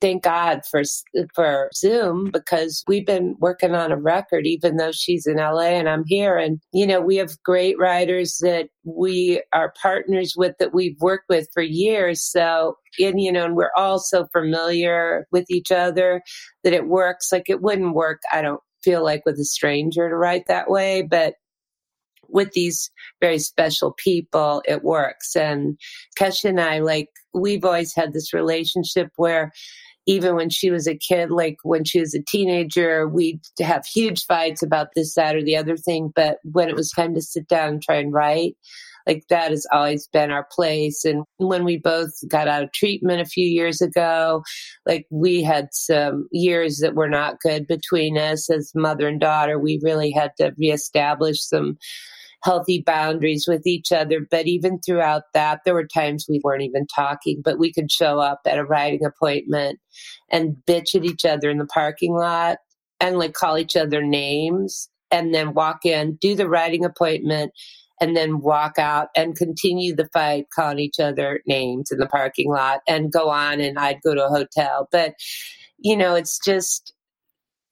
[0.00, 0.82] thank God for
[1.34, 5.88] for Zoom because we've been working on a record, even though she's in LA and
[5.88, 6.36] I'm here.
[6.36, 11.28] And you know, we have great writers that we are partners with that we've worked
[11.28, 12.22] with for years.
[12.22, 16.22] So, and you know, and we're all so familiar with each other
[16.64, 17.32] that it works.
[17.32, 18.20] Like it wouldn't work.
[18.32, 21.34] I don't feel like with a stranger to write that way, but
[22.28, 22.90] with these
[23.20, 25.36] very special people, it works.
[25.36, 25.78] And
[26.18, 29.52] Kesha and I, like, we've always had this relationship where
[30.06, 34.24] even when she was a kid, like when she was a teenager, we'd have huge
[34.24, 36.12] fights about this, that, or the other thing.
[36.14, 38.56] But when it was time to sit down and try and write,
[39.06, 41.04] like that has always been our place.
[41.04, 44.42] And when we both got out of treatment a few years ago,
[44.84, 49.58] like we had some years that were not good between us as mother and daughter.
[49.58, 51.78] We really had to reestablish some
[52.42, 54.20] healthy boundaries with each other.
[54.30, 58.18] But even throughout that, there were times we weren't even talking, but we could show
[58.18, 59.78] up at a writing appointment
[60.30, 62.58] and bitch at each other in the parking lot
[63.00, 67.52] and like call each other names and then walk in, do the writing appointment,
[68.00, 72.50] and then walk out and continue the fight, calling each other names in the parking
[72.50, 73.60] lot and go on.
[73.60, 74.88] And I'd go to a hotel.
[74.92, 75.14] But,
[75.78, 76.92] you know, it's just,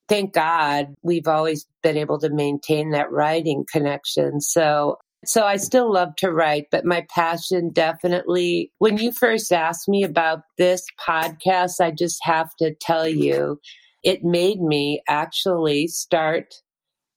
[0.09, 4.40] thank God we've always been able to maintain that writing connection.
[4.40, 9.88] So so I still love to write, but my passion definitely when you first asked
[9.88, 13.59] me about this podcast, I just have to tell you
[14.02, 16.55] it made me actually start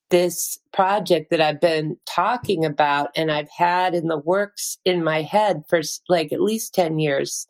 [0.10, 5.22] this project that I've been talking about and I've had in the works in my
[5.22, 7.46] head for like at least 10 years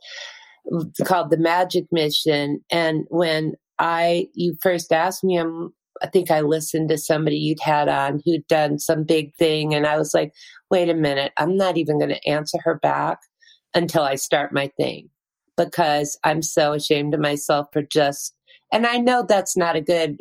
[1.05, 2.61] called the Magic Mission.
[2.71, 7.59] And when I you first asked me, I'm, I think I listened to somebody you'd
[7.59, 10.33] had on who'd done some big thing, and I was like,
[10.69, 13.19] wait a minute, I'm not even going to answer her back
[13.73, 15.09] until I start my thing
[15.55, 18.33] because I'm so ashamed of myself for just,
[18.71, 20.17] and I know that's not a good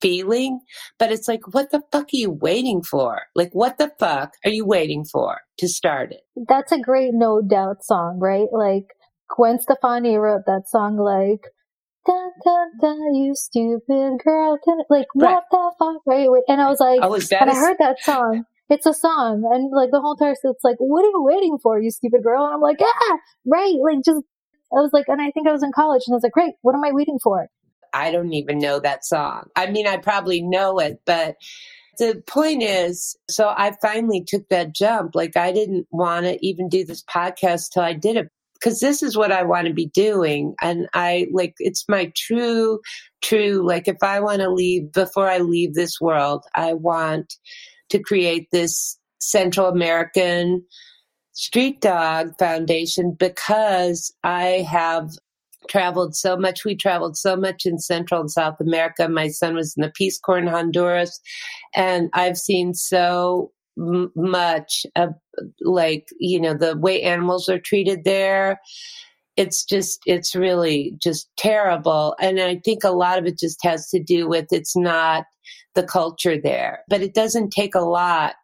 [0.00, 0.60] feeling,
[0.98, 3.22] but it's like, what the fuck are you waiting for?
[3.34, 6.20] Like, what the fuck are you waiting for to start it?
[6.48, 8.48] That's a great no doubt song, right?
[8.52, 8.88] Like,
[9.34, 11.50] Gwen Stefani wrote that song like
[12.44, 14.58] dun, dun, dun, you stupid girl.
[14.88, 15.34] Like, right.
[15.34, 16.02] what the fuck?
[16.06, 16.28] Right?
[16.48, 18.44] And I was like, oh, and I heard that song.
[18.68, 19.48] It's a song.
[19.52, 22.44] And like the whole time, it's like, what are you waiting for, you stupid girl?
[22.44, 23.74] And I'm like, ah, right.
[23.80, 24.22] Like, just,
[24.72, 26.54] I was like, and I think I was in college and I was like, great,
[26.62, 27.46] what am I waiting for?
[27.92, 29.44] I don't even know that song.
[29.54, 31.36] I mean, I probably know it, but
[31.98, 35.14] the point is, so I finally took that jump.
[35.14, 38.28] Like I didn't want to even do this podcast till I did it
[38.60, 40.54] because this is what I want to be doing.
[40.60, 42.80] And I like, it's my true,
[43.22, 47.34] true, like if I want to leave before I leave this world, I want
[47.90, 50.64] to create this Central American
[51.32, 55.10] Street Dog Foundation because I have
[55.68, 56.64] traveled so much.
[56.64, 59.08] We traveled so much in Central and South America.
[59.08, 61.20] My son was in the Peace Corps in Honduras,
[61.74, 65.10] and I've seen so m- much of
[65.60, 68.60] like you know the way animals are treated there.
[69.36, 72.14] It's just it's really just terrible.
[72.20, 75.24] And i think a lot of it just has to do with it's not
[75.74, 76.80] the culture there.
[76.88, 78.34] But it doesn't take a lot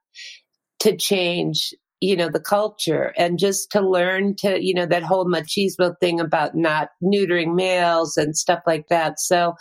[0.80, 3.14] to change you know the culture.
[3.16, 8.16] And just to learn to you know that whole machismo thing about not neutering males
[8.16, 9.20] and stuff like that.
[9.20, 9.54] So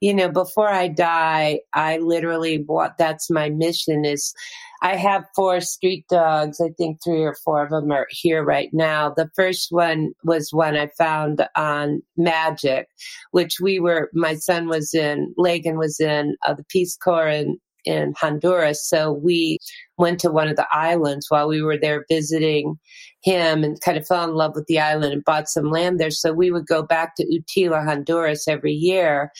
[0.00, 4.34] you know, before I die, I literally what that's my mission is
[4.82, 6.60] I have four street dogs.
[6.60, 9.10] I think three or four of them are here right now.
[9.10, 12.88] The first one was one I found on Magic,
[13.30, 17.58] which we were, my son was in, Lagan was in uh, the Peace Corps in,
[17.86, 18.86] in Honduras.
[18.86, 19.58] So we
[19.96, 22.78] went to one of the islands while we were there visiting
[23.22, 26.10] him and kind of fell in love with the island and bought some land there.
[26.10, 29.32] So we would go back to Utila, Honduras every year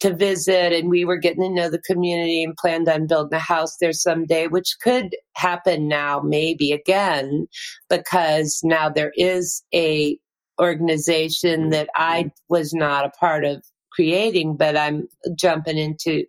[0.00, 3.38] to visit and we were getting to know the community and planned on building a
[3.38, 7.46] house there someday, which could happen now, maybe again,
[7.88, 10.18] because now there is a
[10.60, 16.24] organization that I was not a part of creating, but I'm jumping into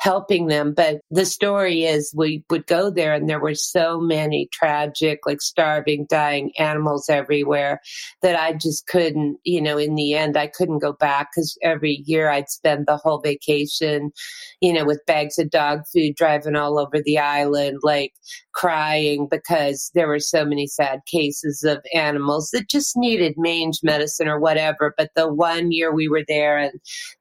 [0.00, 0.74] helping them.
[0.74, 5.40] But the story is we would go there and there were so many tragic, like
[5.40, 7.80] starving, dying animals everywhere
[8.22, 12.02] that I just couldn't, you know, in the end, I couldn't go back because every
[12.04, 14.10] year I'd spend the whole vacation,
[14.60, 18.12] you know, with bags of dog food driving all over the island, like
[18.52, 24.28] crying because there were so many sad cases of animals that just needed mange medicine
[24.28, 24.94] or whatever.
[24.96, 26.72] But the one year we were there and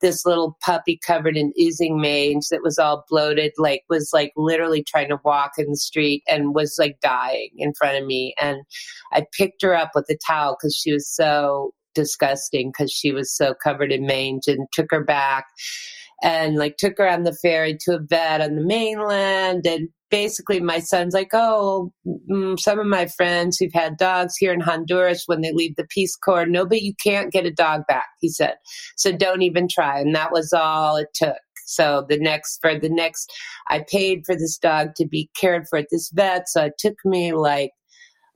[0.01, 4.83] this little puppy covered in oozing mange that was all bloated, like was like literally
[4.83, 8.33] trying to walk in the street and was like dying in front of me.
[8.41, 8.61] And
[9.11, 13.35] I picked her up with a towel because she was so disgusting because she was
[13.35, 15.45] so covered in mange and took her back
[16.23, 19.65] and like took her on the ferry to a vet on the mainland.
[19.67, 21.91] And basically my son's like oh
[22.29, 25.87] mm, some of my friends who've had dogs here in honduras when they leave the
[25.89, 28.55] peace corps no but you can't get a dog back he said.
[28.95, 29.99] So don't even try.
[29.99, 31.35] And that was all it took
[31.73, 33.31] so the next, for the next,
[33.67, 36.49] I paid for this dog to be cared for at this vet.
[36.49, 37.71] So it took me like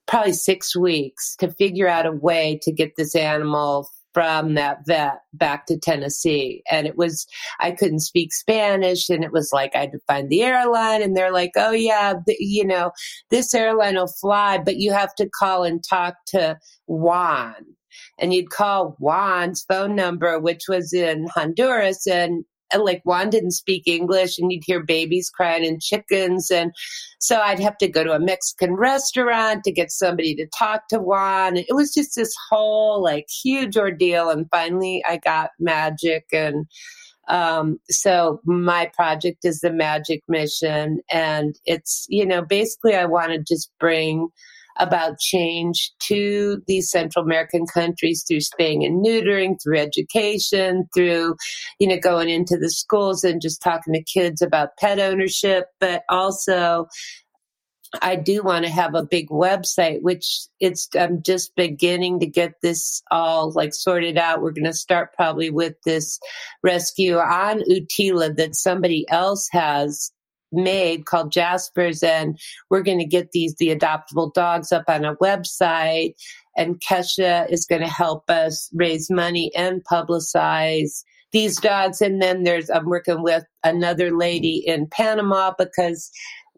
[0.07, 5.19] probably six weeks to figure out a way to get this animal from that vet
[5.33, 6.63] back to Tennessee.
[6.71, 7.27] And it was,
[7.59, 9.09] I couldn't speak Spanish.
[9.09, 11.03] And it was like, I had to find the airline.
[11.03, 12.91] And they're like, oh, yeah, you know,
[13.29, 16.57] this airline will fly, but you have to call and talk to
[16.87, 17.53] Juan.
[18.17, 22.07] And you'd call Juan's phone number, which was in Honduras.
[22.07, 22.43] And
[22.75, 26.51] like Juan didn't speak English and you'd hear babies crying and chickens.
[26.51, 26.71] And
[27.19, 30.99] so I'd have to go to a Mexican restaurant to get somebody to talk to
[30.99, 31.57] Juan.
[31.57, 34.29] It was just this whole like huge ordeal.
[34.29, 36.25] And finally I got magic.
[36.33, 36.65] And
[37.27, 40.99] um, so my project is the magic mission.
[41.11, 44.29] And it's, you know, basically I want to just bring
[44.79, 51.35] about change to these Central American countries through spaying and neutering, through education, through,
[51.79, 56.03] you know, going into the schools and just talking to kids about pet ownership, but
[56.09, 56.87] also
[58.01, 62.53] I do want to have a big website, which it's I'm just beginning to get
[62.61, 64.41] this all like sorted out.
[64.41, 66.19] We're going to start probably with this
[66.63, 70.11] rescue on Utila that somebody else has
[70.51, 72.39] made called Jaspers, and
[72.69, 76.13] we're going to get these the adoptable dogs up on a website.
[76.55, 82.01] And Kesha is going to help us raise money and publicize these dogs.
[82.01, 86.09] And then there's I'm working with another lady in Panama because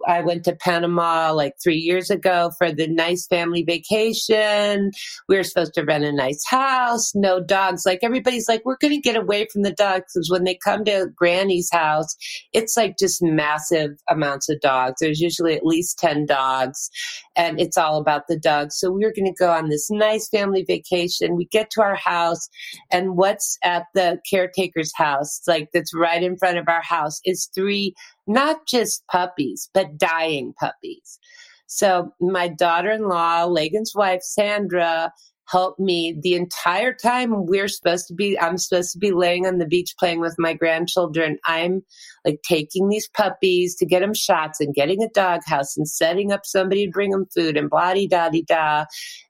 [0.07, 4.91] I went to Panama like three years ago for the nice family vacation.
[5.27, 7.83] We were supposed to rent a nice house, no dogs.
[7.85, 10.85] Like everybody's like, we're going to get away from the dogs because when they come
[10.85, 12.15] to Granny's house,
[12.53, 14.95] it's like just massive amounts of dogs.
[14.99, 16.89] There's usually at least 10 dogs
[17.35, 18.77] and it's all about the dogs.
[18.77, 21.35] So we were going to go on this nice family vacation.
[21.35, 22.49] We get to our house
[22.91, 27.49] and what's at the caretaker's house, like that's right in front of our house is
[27.53, 27.93] three
[28.29, 31.19] not just puppies, but dying puppies.
[31.65, 35.11] So my daughter-in-law, Lagan's wife, Sandra,
[35.49, 39.57] helped me the entire time we're supposed to be i'm supposed to be laying on
[39.57, 41.39] the beach playing with my grandchildren.
[41.47, 41.81] I'm
[42.23, 46.31] like taking these puppies to get them shots and getting a dog house and setting
[46.31, 48.85] up somebody to bring them food and blah da da da.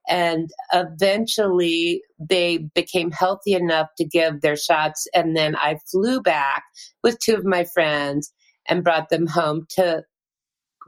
[0.09, 5.07] And eventually they became healthy enough to give their shots.
[5.15, 6.63] And then i flew back
[7.01, 8.33] with two of my friends
[8.69, 10.03] and brought them home to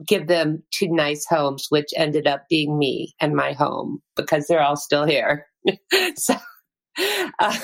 [0.07, 4.61] give them two nice homes, which ended up being me and my home because they're
[4.61, 5.45] all still here.
[6.15, 6.35] so,
[7.39, 7.57] uh,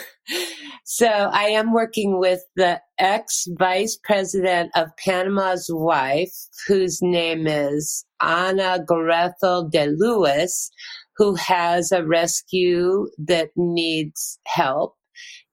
[0.85, 6.33] so I am working with the ex vice president of Panama's wife,
[6.67, 10.69] whose name is Ana Garethel de Luis,
[11.17, 14.96] who has a rescue that needs help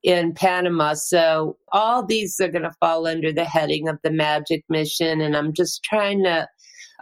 [0.04, 0.92] in Panama.
[0.94, 5.22] So all these are going to fall under the heading of the Magic Mission.
[5.22, 6.46] And I'm just trying to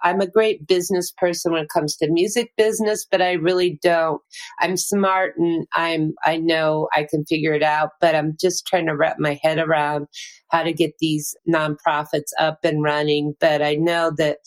[0.04, 4.20] I'm a great business person when it comes to music business, but I really don't.
[4.58, 8.86] I'm smart and I'm, I know I can figure it out, but I'm just trying
[8.86, 10.08] to wrap my head around
[10.50, 13.34] how to get these nonprofits up and running.
[13.38, 14.38] But I know that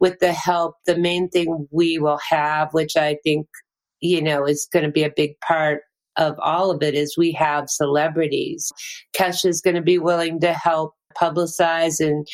[0.00, 3.46] with the help, the main thing we will have, which I think,
[4.00, 5.82] you know, is going to be a big part
[6.16, 8.72] of all of it is we have celebrities.
[9.16, 12.26] Kesha is going to be willing to help publicize and,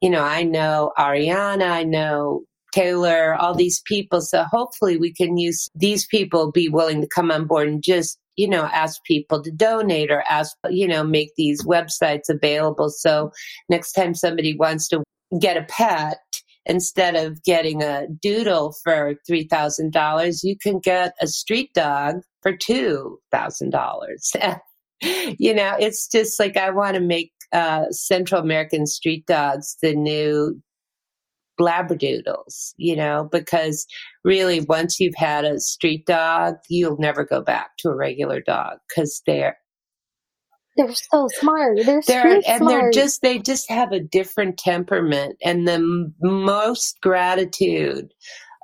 [0.00, 4.20] you know, I know Ariana, I know Taylor, all these people.
[4.20, 8.18] So hopefully we can use these people be willing to come on board and just,
[8.36, 12.90] you know, ask people to donate or ask, you know, make these websites available.
[12.90, 13.30] So
[13.68, 15.04] next time somebody wants to
[15.38, 16.18] get a pet,
[16.66, 24.58] instead of getting a doodle for $3,000, you can get a street dog for $2,000.
[25.38, 29.94] you know, it's just like I want to make uh, Central American street dogs the
[29.94, 30.60] new
[31.60, 33.86] labradoodles, you know, because
[34.24, 38.78] really once you've had a street dog, you'll never go back to a regular dog
[38.88, 39.56] because they're
[40.76, 41.78] they're so smart.
[41.84, 42.68] They're, they're and smart.
[42.68, 48.12] they're just they just have a different temperament and the m- most gratitude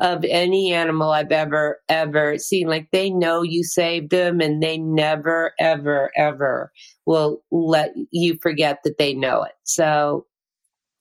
[0.00, 2.68] of any animal I've ever ever seen.
[2.68, 6.72] Like they know you saved them and they never ever ever
[7.06, 9.52] will let you forget that they know it.
[9.64, 10.26] So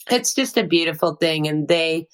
[0.10, 2.08] it's just a beautiful thing and they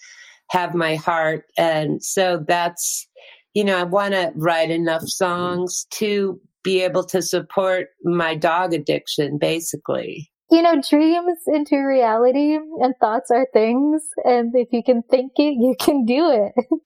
[0.52, 3.08] have my heart and so that's
[3.56, 8.74] you know, I want to write enough songs to be able to support my dog
[8.74, 10.30] addiction, basically.
[10.52, 14.04] You know, dreams into reality and thoughts are things.
[14.26, 16.82] And if you can think it, you can do it.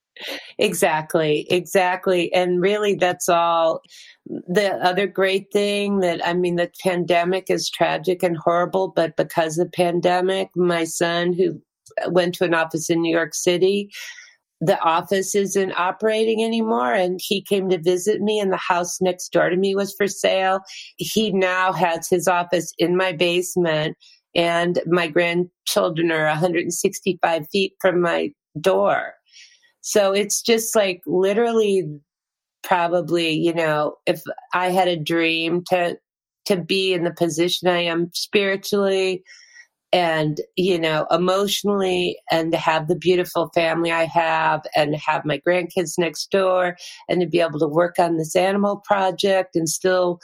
[0.60, 2.32] exactly, exactly.
[2.34, 3.82] And really, that's all.
[4.28, 9.58] The other great thing that, I mean, the pandemic is tragic and horrible, but because
[9.58, 11.62] of the pandemic, my son who
[12.10, 13.90] went to an office in New York City
[14.62, 16.94] the office isn't operating anymore.
[16.94, 20.08] And he came to visit me, and the house next door to me was for
[20.08, 20.60] sale.
[20.98, 23.98] He now has his office in my basement,
[24.36, 29.14] and my grandchildren are 165 feet from my door.
[29.82, 31.86] So it's just like literally,
[32.64, 34.22] probably, you know, if
[34.54, 35.98] I had a dream to
[36.46, 39.24] to be in the position I am spiritually,
[39.92, 45.40] and you know emotionally and to have the beautiful family i have and have my
[45.48, 46.76] grandkids next door
[47.08, 50.20] and to be able to work on this animal project and still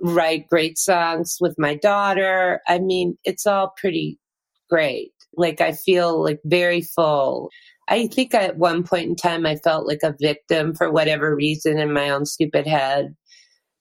[0.00, 2.60] write great songs with my daughter.
[2.68, 4.18] I mean it's all pretty
[4.70, 5.12] great.
[5.36, 7.50] Like i feel like very full.
[7.88, 11.78] I think at one point in time i felt like a victim for whatever reason
[11.78, 13.14] in my own stupid head.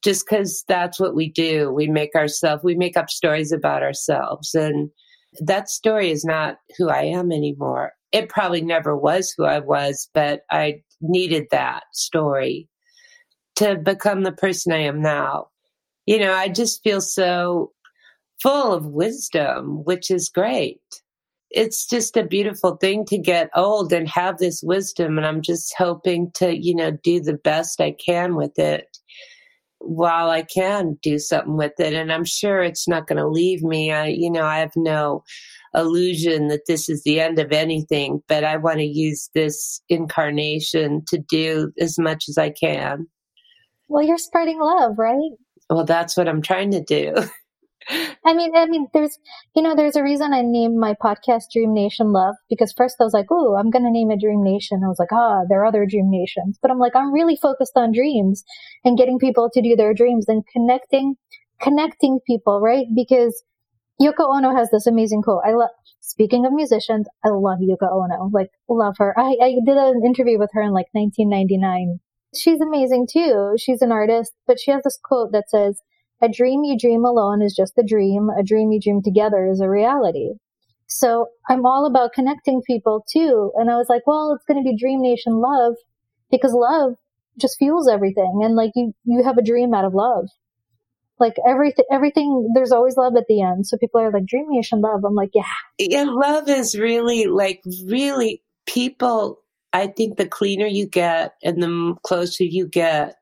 [0.04, 1.72] Just because that's what we do.
[1.72, 4.54] We make ourselves we make up stories about ourselves.
[4.56, 4.90] And
[5.42, 7.94] that story is not who I am anymore.
[8.12, 12.68] It probably never was who I was, but I needed that story
[13.58, 15.48] to become the person I am now.
[16.06, 17.72] You know, I just feel so
[18.42, 20.82] full of wisdom, which is great.
[21.50, 25.18] It's just a beautiful thing to get old and have this wisdom.
[25.18, 28.97] And I'm just hoping to, you know, do the best I can with it
[29.88, 31.94] while I can do something with it.
[31.94, 33.92] And I'm sure it's not going to leave me.
[33.92, 35.24] I, you know, I have no
[35.74, 41.04] illusion that this is the end of anything, but I want to use this incarnation
[41.08, 43.08] to do as much as I can.
[43.88, 45.32] Well, you're spreading love, right?
[45.70, 47.16] Well, that's what I'm trying to do.
[47.90, 49.18] I mean, I mean, there's,
[49.56, 53.04] you know, there's a reason I named my podcast Dream Nation Love because first I
[53.04, 54.82] was like, oh, I'm going to name a Dream Nation.
[54.84, 57.74] I was like, ah, there are other dream nations, but I'm like, I'm really focused
[57.76, 58.44] on dreams
[58.84, 61.16] and getting people to do their dreams and connecting,
[61.62, 62.88] connecting people, right?
[62.94, 63.44] Because
[64.02, 65.44] Yoko Ono has this amazing quote.
[65.46, 65.70] I love,
[66.02, 69.18] speaking of musicians, I love Yoko Ono, like, love her.
[69.18, 72.00] I, I did an interview with her in like 1999.
[72.36, 73.56] She's amazing too.
[73.58, 75.82] She's an artist, but she has this quote that says,
[76.22, 78.30] a dream you dream alone is just a dream.
[78.30, 80.32] A dream you dream together is a reality.
[80.88, 83.52] So I'm all about connecting people too.
[83.56, 85.76] And I was like, well, it's going to be Dream Nation love
[86.32, 86.94] because love
[87.40, 88.42] just fuels everything.
[88.44, 90.30] And like you, you have a dream out of love.
[91.20, 93.68] Like everything, everything, there's always love at the end.
[93.68, 95.04] So people are like, Dream Nation love.
[95.04, 95.44] I'm like, yeah.
[95.78, 99.40] Yeah, love is really like, really people.
[99.74, 103.16] I think the cleaner you get and the closer you get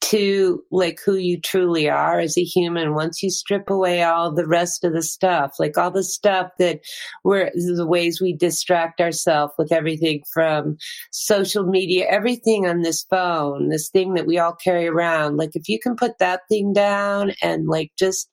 [0.00, 4.46] to like who you truly are as a human once you strip away all the
[4.46, 6.80] rest of the stuff like all the stuff that
[7.24, 10.76] we're the ways we distract ourselves with everything from
[11.10, 15.68] social media everything on this phone this thing that we all carry around like if
[15.68, 18.30] you can put that thing down and like just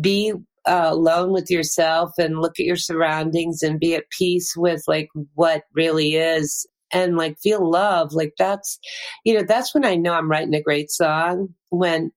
[0.00, 0.32] be
[0.64, 5.08] uh, alone with yourself and look at your surroundings and be at peace with like
[5.34, 8.78] what really is and like feel love like that's
[9.24, 12.10] you know that's when i know i'm writing a great song when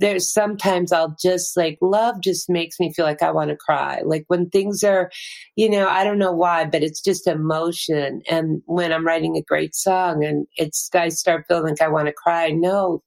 [0.00, 4.00] there's sometimes I'll just like love just makes me feel like I want to cry.
[4.04, 5.10] Like when things are,
[5.56, 8.22] you know, I don't know why, but it's just emotion.
[8.28, 12.06] And when I'm writing a great song and it's, I start feeling like I want
[12.06, 12.48] to cry.
[12.48, 13.02] No,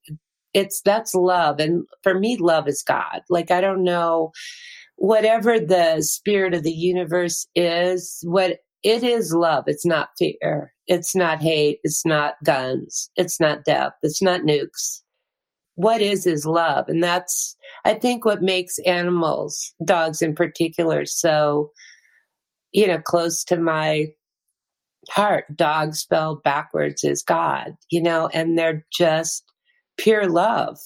[0.53, 1.60] it's, that's love.
[1.60, 3.22] And for me, love is God.
[3.30, 4.31] Like I don't know,
[4.95, 9.65] whatever the spirit of the universe is, what it is love.
[9.67, 10.73] It's not fear.
[10.87, 11.79] It's not hate.
[11.83, 13.09] It's not guns.
[13.15, 13.93] It's not death.
[14.03, 15.01] It's not nukes
[15.77, 17.55] what is is love and that's
[17.85, 21.71] i think what makes animals dogs in particular so
[22.71, 24.07] you know close to my
[25.11, 29.43] heart dog spelled backwards is god you know and they're just
[29.97, 30.77] pure love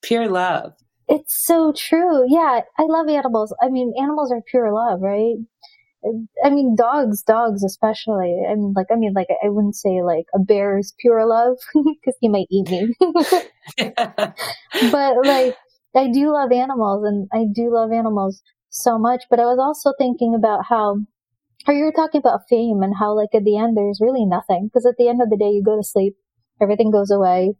[0.00, 0.72] pure love
[1.08, 5.36] it's so true yeah i love animals i mean animals are pure love right
[6.44, 8.42] I mean, dogs, dogs especially.
[8.48, 11.56] I mean, like, I mean, like, I wouldn't say like a bear is pure love
[11.74, 12.94] because he might eat me.
[14.90, 15.56] but like,
[15.94, 19.24] I do love animals and I do love animals so much.
[19.30, 20.98] But I was also thinking about how,
[21.64, 24.68] how you were talking about fame and how like at the end there's really nothing
[24.68, 26.14] because at the end of the day you go to sleep,
[26.60, 27.54] everything goes away,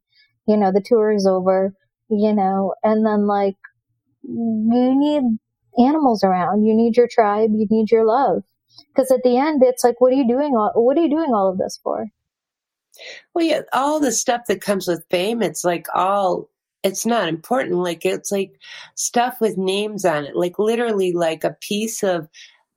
[0.46, 1.74] you know, the tour is over,
[2.08, 3.56] you know, and then like
[4.22, 5.22] you need
[5.78, 6.64] animals around.
[6.64, 7.50] You need your tribe.
[7.54, 8.42] You need your love.
[8.88, 10.54] Because at the end, it's like, what are you doing?
[10.56, 12.06] All, what are you doing all of this for?
[13.34, 16.48] Well, yeah, all the stuff that comes with fame, it's like all,
[16.82, 17.76] it's not important.
[17.76, 18.52] Like, it's like
[18.94, 22.28] stuff with names on it, like literally like a piece of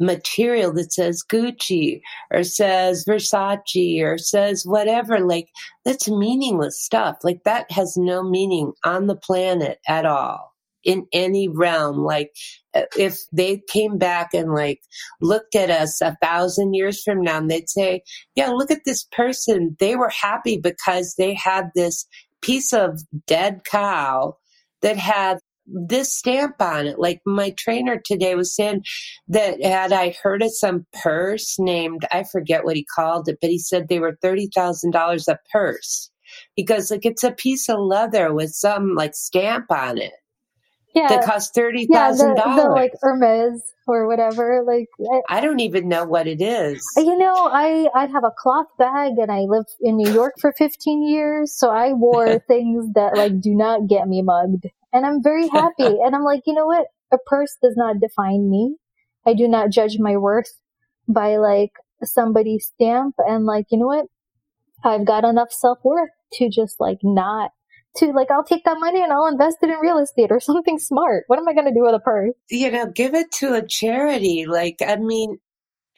[0.01, 2.01] material that says Gucci
[2.31, 5.19] or says Versace or says whatever.
[5.19, 5.49] Like,
[5.85, 7.17] that's meaningless stuff.
[7.23, 11.97] Like, that has no meaning on the planet at all in any realm.
[11.97, 12.31] Like
[12.73, 14.81] uh, if they came back and like
[15.21, 18.01] looked at us a thousand years from now and they'd say,
[18.35, 19.75] yeah, look at this person.
[19.79, 22.05] They were happy because they had this
[22.41, 24.37] piece of dead cow
[24.81, 25.39] that had
[25.71, 26.99] this stamp on it.
[26.99, 28.83] Like my trainer today was saying
[29.27, 33.51] that had I heard of some purse named, I forget what he called it, but
[33.51, 36.09] he said they were $30,000 a purse
[36.55, 40.13] because like it's a piece of leather with some like stamp on it
[40.93, 41.07] yeah.
[41.07, 44.63] that cost thirty thousand yeah, dollars, like Hermes or whatever.
[44.65, 44.87] Like
[45.29, 46.83] I, I, don't even know what it is.
[46.97, 50.53] You know, I I have a cloth bag, and I lived in New York for
[50.57, 55.21] fifteen years, so I wore things that like do not get me mugged, and I'm
[55.21, 55.83] very happy.
[56.03, 56.87] and I'm like, you know what?
[57.11, 58.75] A purse does not define me.
[59.25, 60.51] I do not judge my worth
[61.07, 61.71] by like
[62.03, 64.05] somebody's stamp, and like you know what?
[64.83, 67.51] I've got enough self worth to just like not
[67.97, 70.79] to like I'll take that money and I'll invest it in real estate or something
[70.79, 71.25] smart.
[71.27, 72.33] What am I going to do with a purse?
[72.49, 74.45] You know, give it to a charity.
[74.47, 75.37] Like I mean,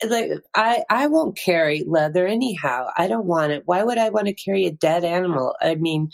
[0.07, 2.87] like I I won't carry leather anyhow.
[2.97, 3.63] I don't want it.
[3.65, 5.55] Why would I want to carry a dead animal?
[5.61, 6.09] I mean,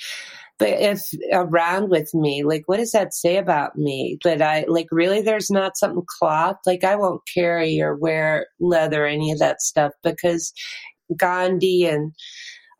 [0.60, 1.02] but if
[1.32, 4.18] around with me, like what does that say about me?
[4.24, 6.58] But I like really there's not something cloth.
[6.66, 10.54] Like I won't carry or wear leather, any of that stuff because
[11.16, 12.14] Gandhi and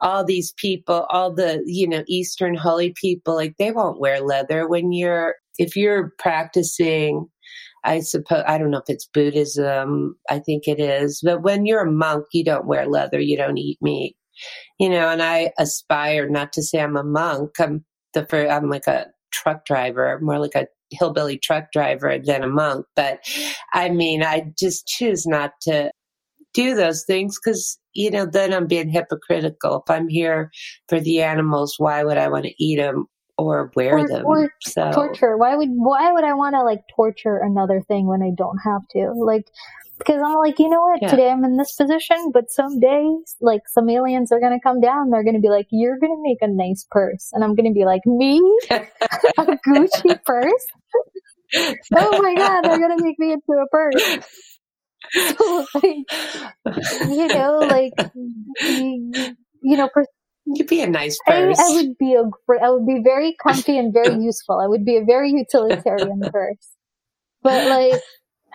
[0.02, 4.68] all these people, all the, you know, Eastern holy people, like they won't wear leather
[4.68, 7.28] when you're, if you're practicing,
[7.84, 11.82] I suppose, I don't know if it's Buddhism, I think it is, but when you're
[11.82, 14.16] a monk, you don't wear leather, you don't eat meat,
[14.80, 17.52] you know, and I aspire not to say I'm a monk.
[17.60, 17.84] I'm
[18.14, 22.48] the first, I'm like a truck driver, more like a hillbilly truck driver than a
[22.48, 22.86] monk.
[22.96, 23.20] But
[23.74, 25.92] I mean, I just choose not to
[26.54, 29.84] do those things because you know then i'm being hypocritical.
[29.86, 30.52] If i'm here
[30.88, 33.08] for the animals why would i want to eat them
[33.38, 34.26] or wear or, them?
[34.26, 35.38] or so torture.
[35.38, 38.82] Why would why would i want to like torture another thing when i don't have
[38.92, 39.14] to?
[39.16, 39.46] Like
[39.98, 41.02] because i'm like you know what?
[41.02, 41.12] Yeah.
[41.12, 43.08] today i'm in this position but someday
[43.42, 45.10] like some aliens are going to come down.
[45.10, 47.72] They're going to be like you're going to make a nice purse and i'm going
[47.72, 48.40] to be like me?
[48.72, 50.68] A gucci purse?
[51.96, 54.57] Oh my god they're going to make me into a purse
[55.76, 56.06] like,
[57.08, 57.94] you know, like,
[58.62, 59.12] you,
[59.62, 59.90] you know,
[60.56, 61.60] You'd be a nice purse.
[61.60, 64.60] I, I, would be a great, I would be very comfy and very useful.
[64.60, 66.70] I would be a very utilitarian purse.
[67.44, 68.02] But like,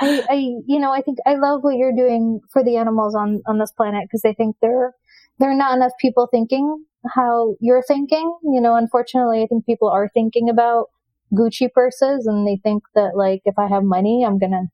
[0.00, 0.34] I, I,
[0.66, 3.72] you know, I think I love what you're doing for the animals on, on this
[3.72, 4.94] planet because I think there,
[5.38, 6.84] there are not enough people thinking
[7.14, 8.38] how you're thinking.
[8.42, 10.86] You know, unfortunately, I think people are thinking about
[11.34, 14.66] Gucci purses and they think that like, if I have money, I'm to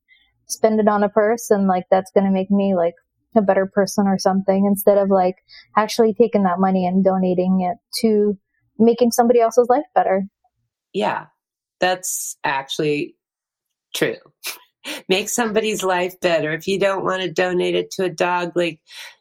[0.49, 2.95] spend it on a purse and like that's going to make me like
[3.35, 5.35] a better person or something instead of like
[5.77, 8.37] actually taking that money and donating it to
[8.77, 10.23] making somebody else's life better.
[10.93, 11.27] Yeah.
[11.79, 13.15] That's actually
[13.95, 14.15] true.
[15.09, 16.51] Make somebody's life better.
[16.53, 18.79] If you don't want to donate it to a dog, like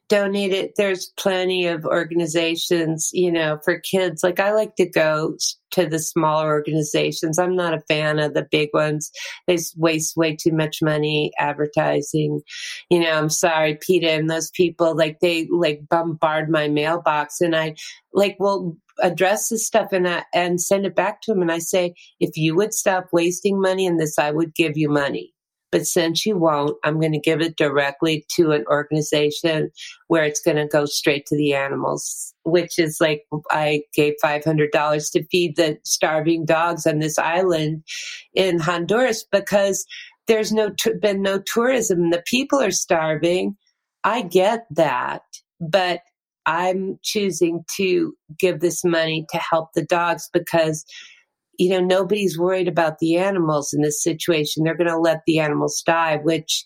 [0.08, 0.72] donate it.
[0.76, 4.22] There's plenty of organizations, you know, for kids.
[4.22, 5.36] Like I like to go
[5.70, 7.38] to the smaller organizations.
[7.38, 9.10] I'm not a fan of the big ones.
[9.46, 12.40] They waste way too much money advertising.
[12.90, 17.54] You know, I'm sorry, PETA and those people, like they like bombard my mailbox and
[17.54, 17.76] I
[18.12, 21.42] like, well, address this stuff and I, and send it back to them.
[21.42, 24.88] And I say, if you would stop wasting money in this, I would give you
[24.88, 25.34] money.
[25.70, 29.70] But since you won't, I'm going to give it directly to an organization
[30.06, 35.12] where it's going to go straight to the animals, which is like I gave $500
[35.12, 37.84] to feed the starving dogs on this island
[38.34, 39.84] in Honduras because
[40.26, 40.70] there's no
[41.00, 42.10] been no tourism.
[42.10, 43.56] The people are starving.
[44.04, 45.22] I get that,
[45.60, 46.00] but
[46.46, 50.84] I'm choosing to give this money to help the dogs because
[51.58, 54.62] you know, nobody's worried about the animals in this situation.
[54.62, 56.64] They're going to let the animals die, which,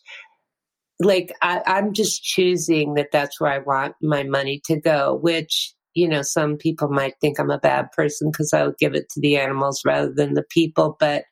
[1.00, 5.74] like, I, I'm just choosing that that's where I want my money to go, which,
[5.94, 9.08] you know, some people might think I'm a bad person because I would give it
[9.10, 11.24] to the animals rather than the people, but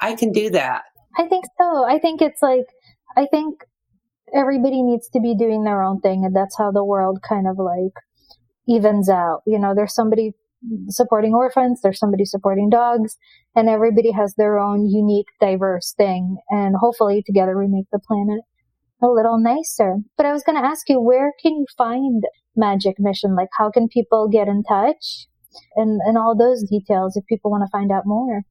[0.00, 0.82] I can do that.
[1.18, 1.84] I think so.
[1.84, 2.66] I think it's like,
[3.16, 3.64] I think
[4.34, 7.58] everybody needs to be doing their own thing, and that's how the world kind of
[7.58, 7.92] like
[8.68, 9.42] evens out.
[9.46, 10.34] You know, there's somebody
[10.88, 13.16] supporting orphans, there's somebody supporting dogs,
[13.54, 16.38] and everybody has their own unique, diverse thing.
[16.50, 18.40] And hopefully together we make the planet
[19.02, 19.96] a little nicer.
[20.16, 22.22] But I was going to ask you, where can you find
[22.56, 23.34] Magic Mission?
[23.34, 25.26] Like, how can people get in touch?
[25.76, 28.42] And, and all those details if people want to find out more.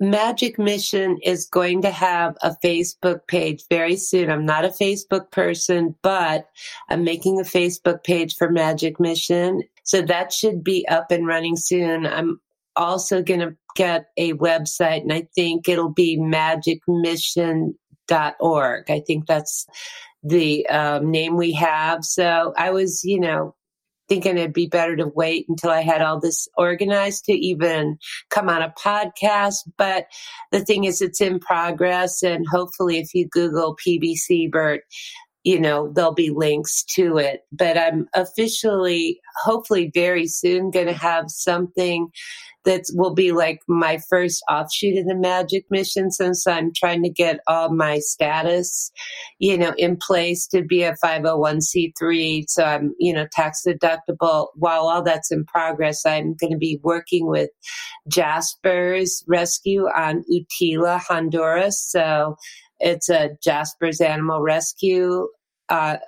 [0.00, 4.30] Magic Mission is going to have a Facebook page very soon.
[4.30, 6.48] I'm not a Facebook person, but
[6.88, 9.62] I'm making a Facebook page for Magic Mission.
[9.84, 12.06] So that should be up and running soon.
[12.06, 12.40] I'm
[12.76, 18.90] also going to get a website and I think it'll be magicmission.org.
[18.90, 19.66] I think that's
[20.22, 22.04] the um, name we have.
[22.04, 23.54] So I was, you know,
[24.08, 27.98] thinking it'd be better to wait until I had all this organized to even
[28.30, 29.68] come on a podcast.
[29.76, 30.06] But
[30.50, 32.22] the thing is, it's in progress.
[32.22, 34.82] And hopefully, if you Google Pebe Sebert,
[35.48, 37.46] you know, there'll be links to it.
[37.50, 42.10] But I'm officially, hopefully, very soon going to have something
[42.66, 47.08] that will be like my first offshoot of the magic mission since I'm trying to
[47.08, 48.92] get all my status,
[49.38, 52.44] you know, in place to be a 501c3.
[52.46, 54.48] So I'm, you know, tax deductible.
[54.54, 57.48] While all that's in progress, I'm going to be working with
[58.06, 61.82] Jasper's Rescue on Utila, Honduras.
[61.82, 62.36] So
[62.80, 65.26] it's a Jasper's Animal Rescue
[65.68, 65.98] uh,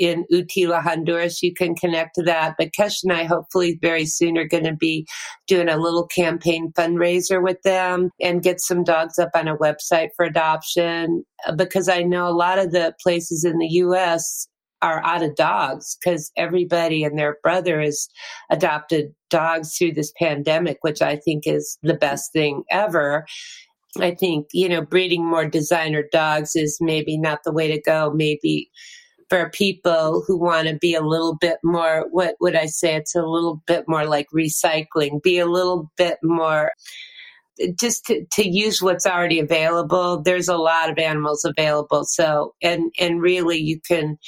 [0.00, 1.42] in Utila, Honduras.
[1.42, 2.54] You can connect to that.
[2.58, 5.06] But Kesh and I hopefully very soon are going to be
[5.46, 10.08] doing a little campaign fundraiser with them and get some dogs up on a website
[10.16, 14.48] for adoption uh, because I know a lot of the places in the U.S.
[14.80, 18.08] are out of dogs because everybody and their brother has
[18.50, 23.26] adopted dogs through this pandemic, which I think is the best thing ever.
[23.98, 28.12] I think, you know, breeding more designer dogs is maybe not the way to go.
[28.14, 28.70] Maybe
[29.30, 32.96] for people who want to be a little bit more, what would I say?
[32.96, 36.72] It's a little bit more like recycling, be a little bit more
[37.78, 40.20] just to, to use what's already available.
[40.20, 42.04] There's a lot of animals available.
[42.04, 44.18] So, and, and really you can,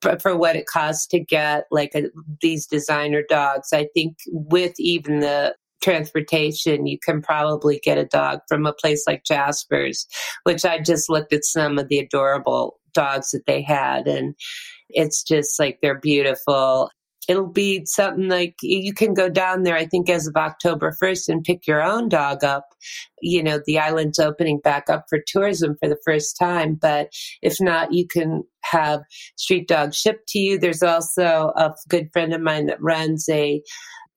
[0.00, 2.04] for, for what it costs to get like a,
[2.40, 8.40] these designer dogs, I think with even the transportation, you can probably get a dog
[8.48, 10.06] from a place like Jasper's,
[10.44, 14.06] which I just looked at some of the adorable dogs that they had.
[14.06, 14.34] And
[14.88, 16.90] it's just like they're beautiful.
[17.26, 21.28] It'll be something like you can go down there, I think, as of October 1st
[21.28, 22.66] and pick your own dog up.
[23.22, 26.74] You know, the island's opening back up for tourism for the first time.
[26.74, 27.08] But
[27.40, 29.00] if not, you can have
[29.36, 30.58] street dogs shipped to you.
[30.58, 33.62] There's also a good friend of mine that runs a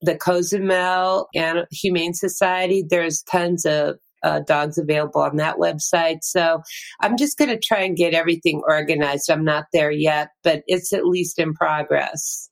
[0.02, 2.84] the Cozumel and Humane Society.
[2.88, 6.20] There's tons of uh, dogs available on that website.
[6.22, 6.62] So
[7.02, 9.30] I'm just going to try and get everything organized.
[9.30, 12.50] I'm not there yet, but it's at least in progress.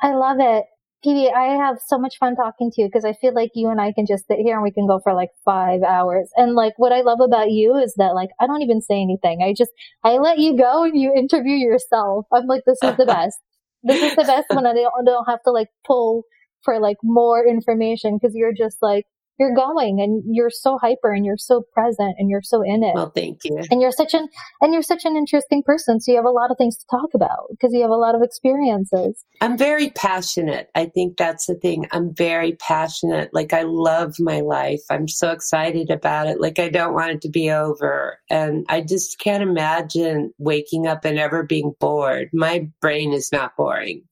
[0.00, 0.64] I love it.
[1.04, 3.80] Pebe, I have so much fun talking to you because I feel like you and
[3.80, 6.28] I can just sit here and we can go for like five hours.
[6.36, 9.42] And like what I love about you is that like I don't even say anything.
[9.42, 9.70] I just
[10.02, 12.26] I let you go and you interview yourself.
[12.32, 13.36] I'm like, this is the best.
[13.84, 16.24] this is the best when I don't, don't have to like pull
[16.62, 19.04] for like more information because you're just like
[19.38, 22.94] you're going and you're so hyper and you're so present and you're so in it.
[22.94, 23.58] Well, thank you.
[23.70, 24.28] And you're such an
[24.60, 27.10] and you're such an interesting person, so you have a lot of things to talk
[27.14, 29.24] about because you have a lot of experiences.
[29.40, 30.70] I'm very passionate.
[30.74, 31.86] I think that's the thing.
[31.92, 33.30] I'm very passionate.
[33.32, 34.80] Like I love my life.
[34.90, 36.40] I'm so excited about it.
[36.40, 38.18] Like I don't want it to be over.
[38.30, 42.28] And I just can't imagine waking up and ever being bored.
[42.32, 44.02] My brain is not boring.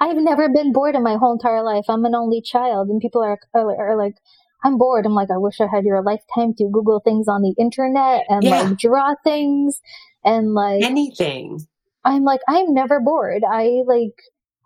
[0.00, 1.84] I've never been bored in my whole entire life.
[1.88, 4.14] I'm an only child, and people are, are, are like,
[4.64, 5.06] I'm bored.
[5.06, 8.42] I'm like, I wish I had your lifetime to Google things on the internet and
[8.42, 8.62] yeah.
[8.62, 9.80] like draw things
[10.24, 11.66] and like anything.
[12.04, 13.42] I'm like, I'm never bored.
[13.48, 14.14] I like,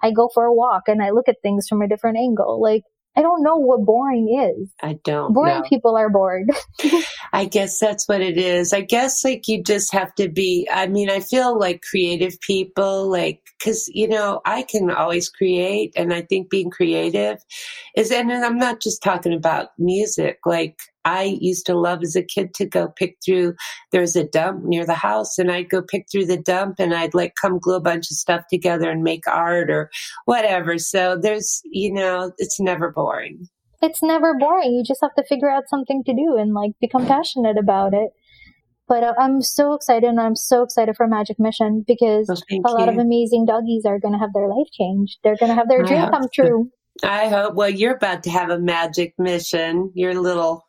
[0.03, 2.61] I go for a walk and I look at things from a different angle.
[2.61, 2.85] Like,
[3.17, 4.29] I don't know what boring
[4.59, 4.69] is.
[4.83, 5.33] I don't.
[5.33, 5.69] Boring know.
[5.69, 6.51] people are bored.
[7.33, 8.73] I guess that's what it is.
[8.73, 13.09] I guess like you just have to be, I mean, I feel like creative people,
[13.09, 15.93] like, cause you know, I can always create.
[15.97, 17.39] And I think being creative
[17.97, 22.23] is, and I'm not just talking about music, like, I used to love as a
[22.23, 23.55] kid to go pick through,
[23.93, 27.15] there's a dump near the house and I'd go pick through the dump and I'd
[27.15, 29.91] like come glue a bunch of stuff together and make art or
[30.25, 30.79] whatever.
[30.79, 33.49] So there's, you know, it's never boring.
[33.83, 34.73] It's never boring.
[34.73, 38.11] You just have to figure out something to do and like become passionate about it.
[38.87, 42.73] But uh, I'm so excited and I'm so excited for Magic Mission because well, a
[42.73, 42.93] lot you.
[42.93, 45.19] of amazing doggies are going to have their life changed.
[45.25, 46.71] They're going to have their dream come true.
[47.03, 47.55] I hope.
[47.55, 49.91] Well, you're about to have a magic mission.
[49.95, 50.64] Your little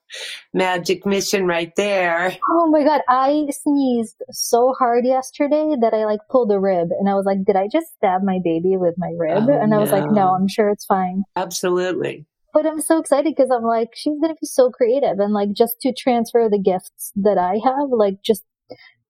[0.54, 2.36] magic mission right there.
[2.52, 7.10] Oh my god, I sneezed so hard yesterday that I like pulled a rib, and
[7.10, 9.80] I was like, "Did I just stab my baby with my rib?" Oh, and I
[9.80, 9.98] was no.
[9.98, 12.26] like, "No, I'm sure it's fine." Absolutely.
[12.54, 15.80] But I'm so excited because I'm like, she's gonna be so creative, and like just
[15.82, 18.44] to transfer the gifts that I have, like just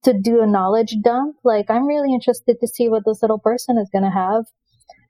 [0.03, 1.35] to do a knowledge dump.
[1.43, 4.45] Like, I'm really interested to see what this little person is gonna have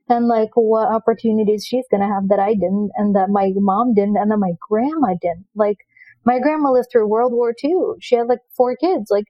[0.07, 4.17] and like what opportunities she's gonna have that I didn't and that my mom didn't
[4.17, 5.47] and that my grandma didn't.
[5.55, 5.77] Like
[6.25, 7.93] my grandma lived through World War II.
[8.01, 9.09] She had like four kids.
[9.09, 9.25] Like,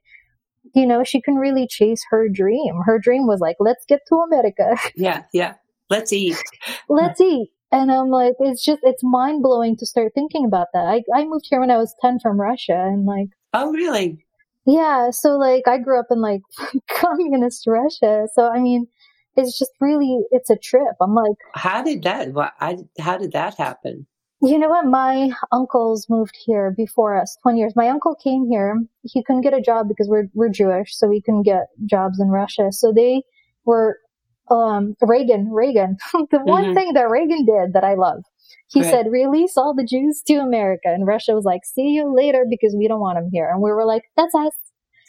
[0.73, 2.81] you know, she can really chase her dream.
[2.85, 4.77] Her dream was like, let's get to America.
[4.95, 5.55] Yeah, yeah.
[5.89, 6.41] Let's eat.
[6.89, 7.51] let's eat.
[7.71, 10.87] And I'm like, it's just, it's mind blowing to start thinking about that.
[10.87, 13.27] I, I moved here when I was 10 from Russia and like.
[13.53, 14.25] Oh, really?
[14.65, 15.09] Yeah.
[15.11, 16.41] So like, I grew up in like
[16.89, 18.27] communist Russia.
[18.33, 18.87] So I mean,
[19.35, 20.95] it's just really it's a trip.
[21.01, 22.33] I'm like, how did that?
[22.33, 22.53] What?
[22.59, 24.07] I, how did that happen?
[24.41, 24.85] You know what?
[24.85, 27.73] My uncles moved here before us, 20 years.
[27.75, 28.79] My uncle came here.
[29.03, 32.27] He couldn't get a job because we're, we're Jewish, so we couldn't get jobs in
[32.27, 32.67] Russia.
[32.71, 33.23] So they
[33.63, 33.97] were,
[34.51, 35.97] um, Reagan, Reagan.
[36.13, 36.49] the mm-hmm.
[36.49, 38.23] one thing that Reagan did that I love,
[38.67, 38.91] he right.
[38.91, 40.89] said, release all the Jews to America.
[40.89, 43.49] And Russia was like, see you later because we don't want them here.
[43.49, 44.53] And we were like, that's us.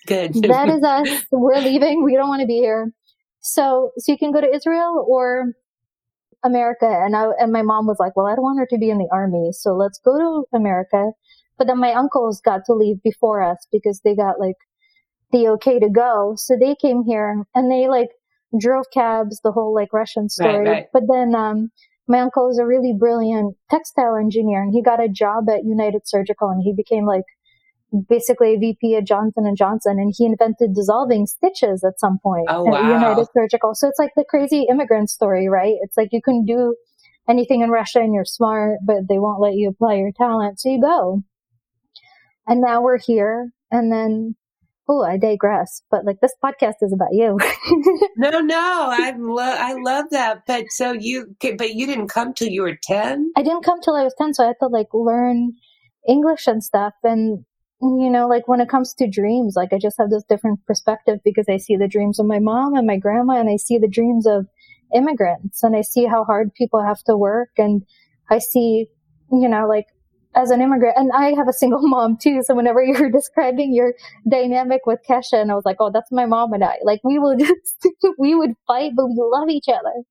[0.06, 0.34] Good.
[0.44, 1.26] that is us.
[1.32, 2.04] We're leaving.
[2.04, 2.92] We don't want to be here.
[3.46, 5.52] So, so you can go to Israel or
[6.44, 6.86] America.
[6.86, 8.98] And I, and my mom was like, well, I don't want her to be in
[8.98, 9.50] the army.
[9.52, 11.12] So let's go to America.
[11.58, 14.56] But then my uncles got to leave before us because they got like
[15.32, 16.34] the okay to go.
[16.36, 18.10] So they came here and they like
[18.58, 20.58] drove cabs, the whole like Russian story.
[20.58, 20.86] Right, right.
[20.92, 21.70] But then, um,
[22.08, 26.02] my uncle is a really brilliant textile engineer and he got a job at United
[26.04, 27.24] Surgical and he became like
[28.08, 32.46] basically a VP at Johnson and Johnson, and he invented dissolving stitches at some point
[32.48, 32.76] oh, wow.
[32.76, 33.74] at United Surgical.
[33.74, 35.74] So it's like the crazy immigrant story, right?
[35.82, 36.74] It's like you can do
[37.28, 40.70] anything in Russia and you're smart, but they won't let you apply your talent, so
[40.70, 41.22] you go.
[42.46, 44.36] And now we're here, and then
[44.88, 47.38] oh, I digress, but like this podcast is about you.
[48.16, 50.42] no, no, I love, I love that.
[50.46, 53.32] But so you, but you didn't come till you were 10?
[53.36, 54.34] I didn't come till I was 10.
[54.34, 55.52] So I had to like learn
[56.08, 56.94] English and stuff.
[57.02, 57.44] And
[57.80, 61.18] you know, like when it comes to dreams, like I just have this different perspective
[61.24, 63.88] because I see the dreams of my mom and my grandma and I see the
[63.88, 64.46] dreams of
[64.94, 67.82] immigrants and I see how hard people have to work and
[68.30, 68.86] I see,
[69.30, 69.86] you know, like
[70.34, 72.42] as an immigrant and I have a single mom too.
[72.42, 73.92] So whenever you were describing your
[74.30, 77.18] dynamic with Kesha and I was like, oh, that's my mom and I, like we
[77.18, 77.86] will just,
[78.18, 80.02] we would fight, but we love each other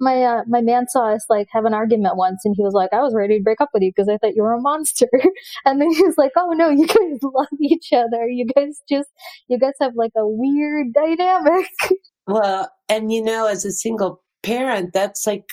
[0.00, 2.92] my uh, my man saw us like have an argument once, and he was like,
[2.92, 5.08] "I was ready to break up with you because I thought you were a monster."
[5.64, 8.26] and then he was like, "Oh no, you guys love each other.
[8.28, 9.10] You guys just
[9.48, 11.68] you guys have like a weird dynamic."
[12.26, 15.46] Well, and you know, as a single parent, that's like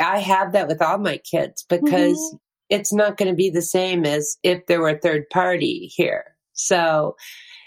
[0.00, 2.36] I have that with all my kids because mm-hmm.
[2.70, 6.36] it's not going to be the same as if there were a third party here.
[6.52, 7.16] So,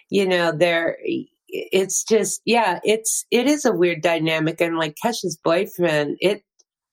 [0.10, 0.98] you know, there
[1.52, 6.44] it's just yeah it's it is a weird dynamic and like kesha's boyfriend it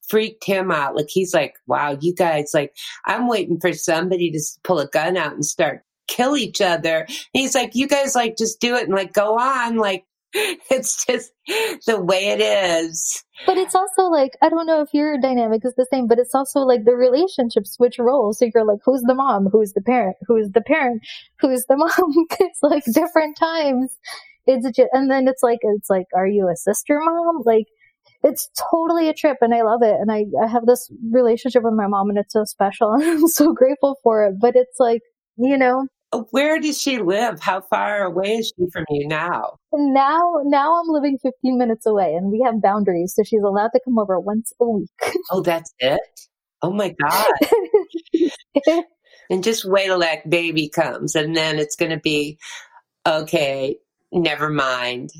[0.08, 2.74] freaked him out like he's like wow you guys like
[3.06, 7.16] i'm waiting for somebody to pull a gun out and start kill each other and
[7.32, 10.04] he's like you guys like just do it and like go on like
[10.34, 11.32] it's just
[11.86, 13.24] the way it is.
[13.46, 16.34] But it's also like, I don't know if your dynamic is the same, but it's
[16.34, 18.38] also like the relationship switch roles.
[18.38, 19.48] So you're like, who's the mom?
[19.50, 20.16] Who's the parent?
[20.26, 21.02] Who's the parent?
[21.40, 22.26] Who's the mom?
[22.40, 23.96] it's like different times.
[24.48, 27.42] It's just, and then it's like, it's like, are you a sister mom?
[27.44, 27.66] Like,
[28.24, 29.94] it's totally a trip and I love it.
[30.00, 33.28] And I, I have this relationship with my mom and it's so special and I'm
[33.28, 34.36] so grateful for it.
[34.40, 35.02] But it's like,
[35.36, 37.38] you know, uh, where does she live?
[37.40, 39.56] How far away is she from you now?
[39.74, 43.12] Now, now I'm living 15 minutes away and we have boundaries.
[43.14, 44.88] So she's allowed to come over once a week.
[45.30, 46.00] Oh, that's it?
[46.62, 47.32] Oh my God.
[49.30, 52.38] and just wait till that baby comes and then it's going to be,
[53.06, 53.76] okay,
[54.12, 55.10] never mind.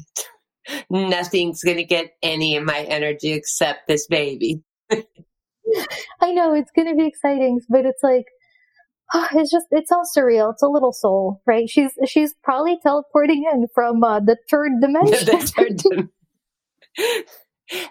[0.91, 4.63] Nothing's going to get any of my energy except this baby.
[4.91, 8.27] I know it's going to be exciting, but it's like,
[9.35, 10.53] it's just it's all surreal.
[10.53, 11.69] It's a little soul, right?
[11.69, 15.25] She's she's probably teleporting in from uh, the third dimension.
[15.25, 16.09] the third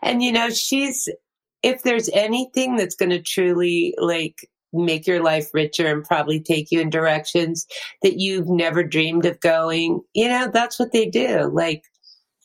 [0.01, 1.09] and you know, she's
[1.63, 6.71] if there's anything that's going to truly like make your life richer and probably take
[6.71, 7.65] you in directions
[8.01, 11.49] that you've never dreamed of going, you know, that's what they do.
[11.53, 11.83] Like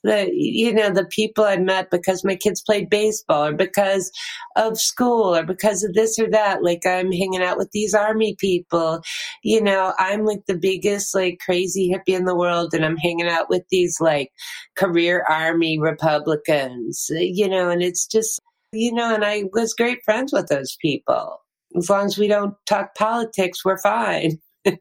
[0.05, 4.11] the you know the people I met because my kids played baseball or because
[4.57, 6.63] of school or because of this or that.
[6.63, 9.03] Like I'm hanging out with these army people.
[9.43, 13.29] You know, I'm like the biggest like crazy hippie in the world, and I'm hanging
[13.29, 14.33] out with these like
[14.77, 17.07] career army Republicans.
[17.11, 18.41] You know, and it's just
[18.73, 21.42] you know, and I was great friends with those people.
[21.77, 24.39] As long as we don't talk politics, we're fine.
[24.65, 24.81] it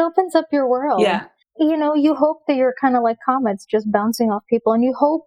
[0.00, 1.02] opens up your world.
[1.02, 1.26] Yeah
[1.58, 4.82] you know, you hope that you're kind of like comets just bouncing off people and
[4.82, 5.26] you hope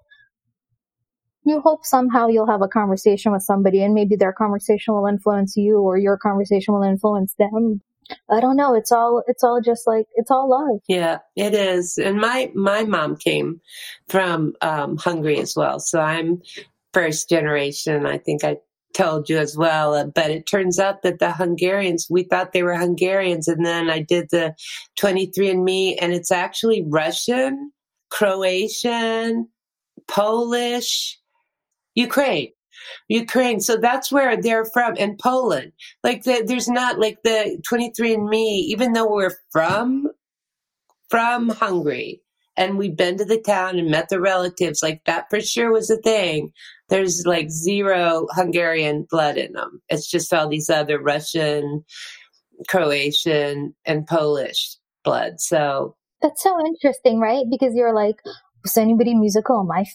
[1.48, 5.56] you hope somehow you'll have a conversation with somebody and maybe their conversation will influence
[5.56, 7.82] you or your conversation will influence them.
[8.32, 8.74] I don't know.
[8.74, 10.80] It's all, it's all just like, it's all love.
[10.88, 12.00] Yeah, it is.
[12.00, 13.62] And my, my mom came
[14.10, 15.80] from, um, Hungary as well.
[15.80, 16.42] So I'm
[16.94, 18.08] first generation.
[18.08, 18.58] I think I
[18.96, 19.94] told you as well.
[19.94, 23.48] Uh, but it turns out that the Hungarians, we thought they were Hungarians.
[23.48, 24.56] And then I did the
[25.00, 27.72] 23andMe and it's actually Russian,
[28.10, 29.48] Croatian,
[30.08, 31.20] Polish,
[31.94, 32.52] Ukraine.
[33.10, 33.60] Ukraine.
[33.60, 35.72] So that's where they're from and Poland.
[36.04, 40.08] Like the, there's not like the 23andMe, even though we're from,
[41.10, 42.22] from Hungary
[42.58, 45.90] and we've been to the town and met the relatives, like that for sure was
[45.90, 46.52] a thing
[46.90, 49.82] there's like zero Hungarian blood in them.
[49.90, 51.84] It's just all these other Russian,
[52.68, 55.40] Croatian, and Polish blood.
[55.40, 57.46] So that's so interesting, right?
[57.50, 58.18] Because you're like,
[58.64, 59.86] was anybody musical in my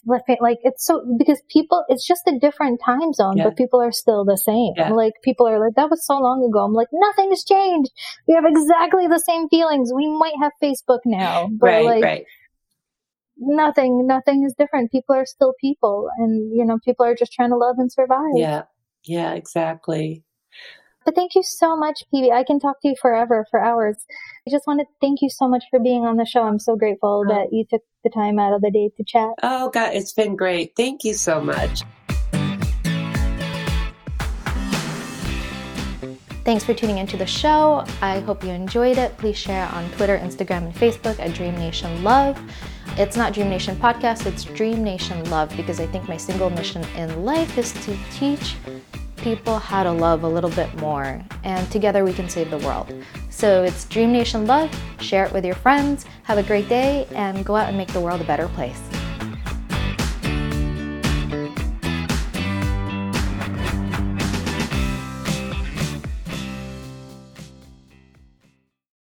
[0.40, 3.42] like it's so because people it's just a different time zone yeah.
[3.42, 4.92] but people are still the same yeah.
[4.92, 7.90] like people are like that was so long ago i'm like nothing has changed
[8.28, 12.26] we have exactly the same feelings we might have facebook now but right like right
[13.40, 14.92] nothing, nothing is different.
[14.92, 18.36] People are still people and, you know, people are just trying to love and survive.
[18.36, 18.62] Yeah.
[19.04, 20.22] Yeah, exactly.
[21.06, 22.30] But thank you so much, Pebe.
[22.30, 23.96] I can talk to you forever, for hours.
[24.46, 26.42] I just want to thank you so much for being on the show.
[26.42, 27.32] I'm so grateful oh.
[27.32, 29.30] that you took the time out of the day to chat.
[29.42, 30.72] Oh, God, it's been great.
[30.76, 31.82] Thank you so much.
[36.44, 37.84] Thanks for tuning into the show.
[38.02, 39.16] I hope you enjoyed it.
[39.18, 42.38] Please share on Twitter, Instagram, and Facebook at Dream Nation Love.
[42.96, 46.84] It's not Dream Nation Podcast, it's Dream Nation Love because I think my single mission
[46.96, 48.56] in life is to teach
[49.16, 52.92] people how to love a little bit more, and together we can save the world.
[53.30, 54.70] So it's Dream Nation Love.
[55.00, 56.04] Share it with your friends.
[56.24, 58.80] Have a great day and go out and make the world a better place.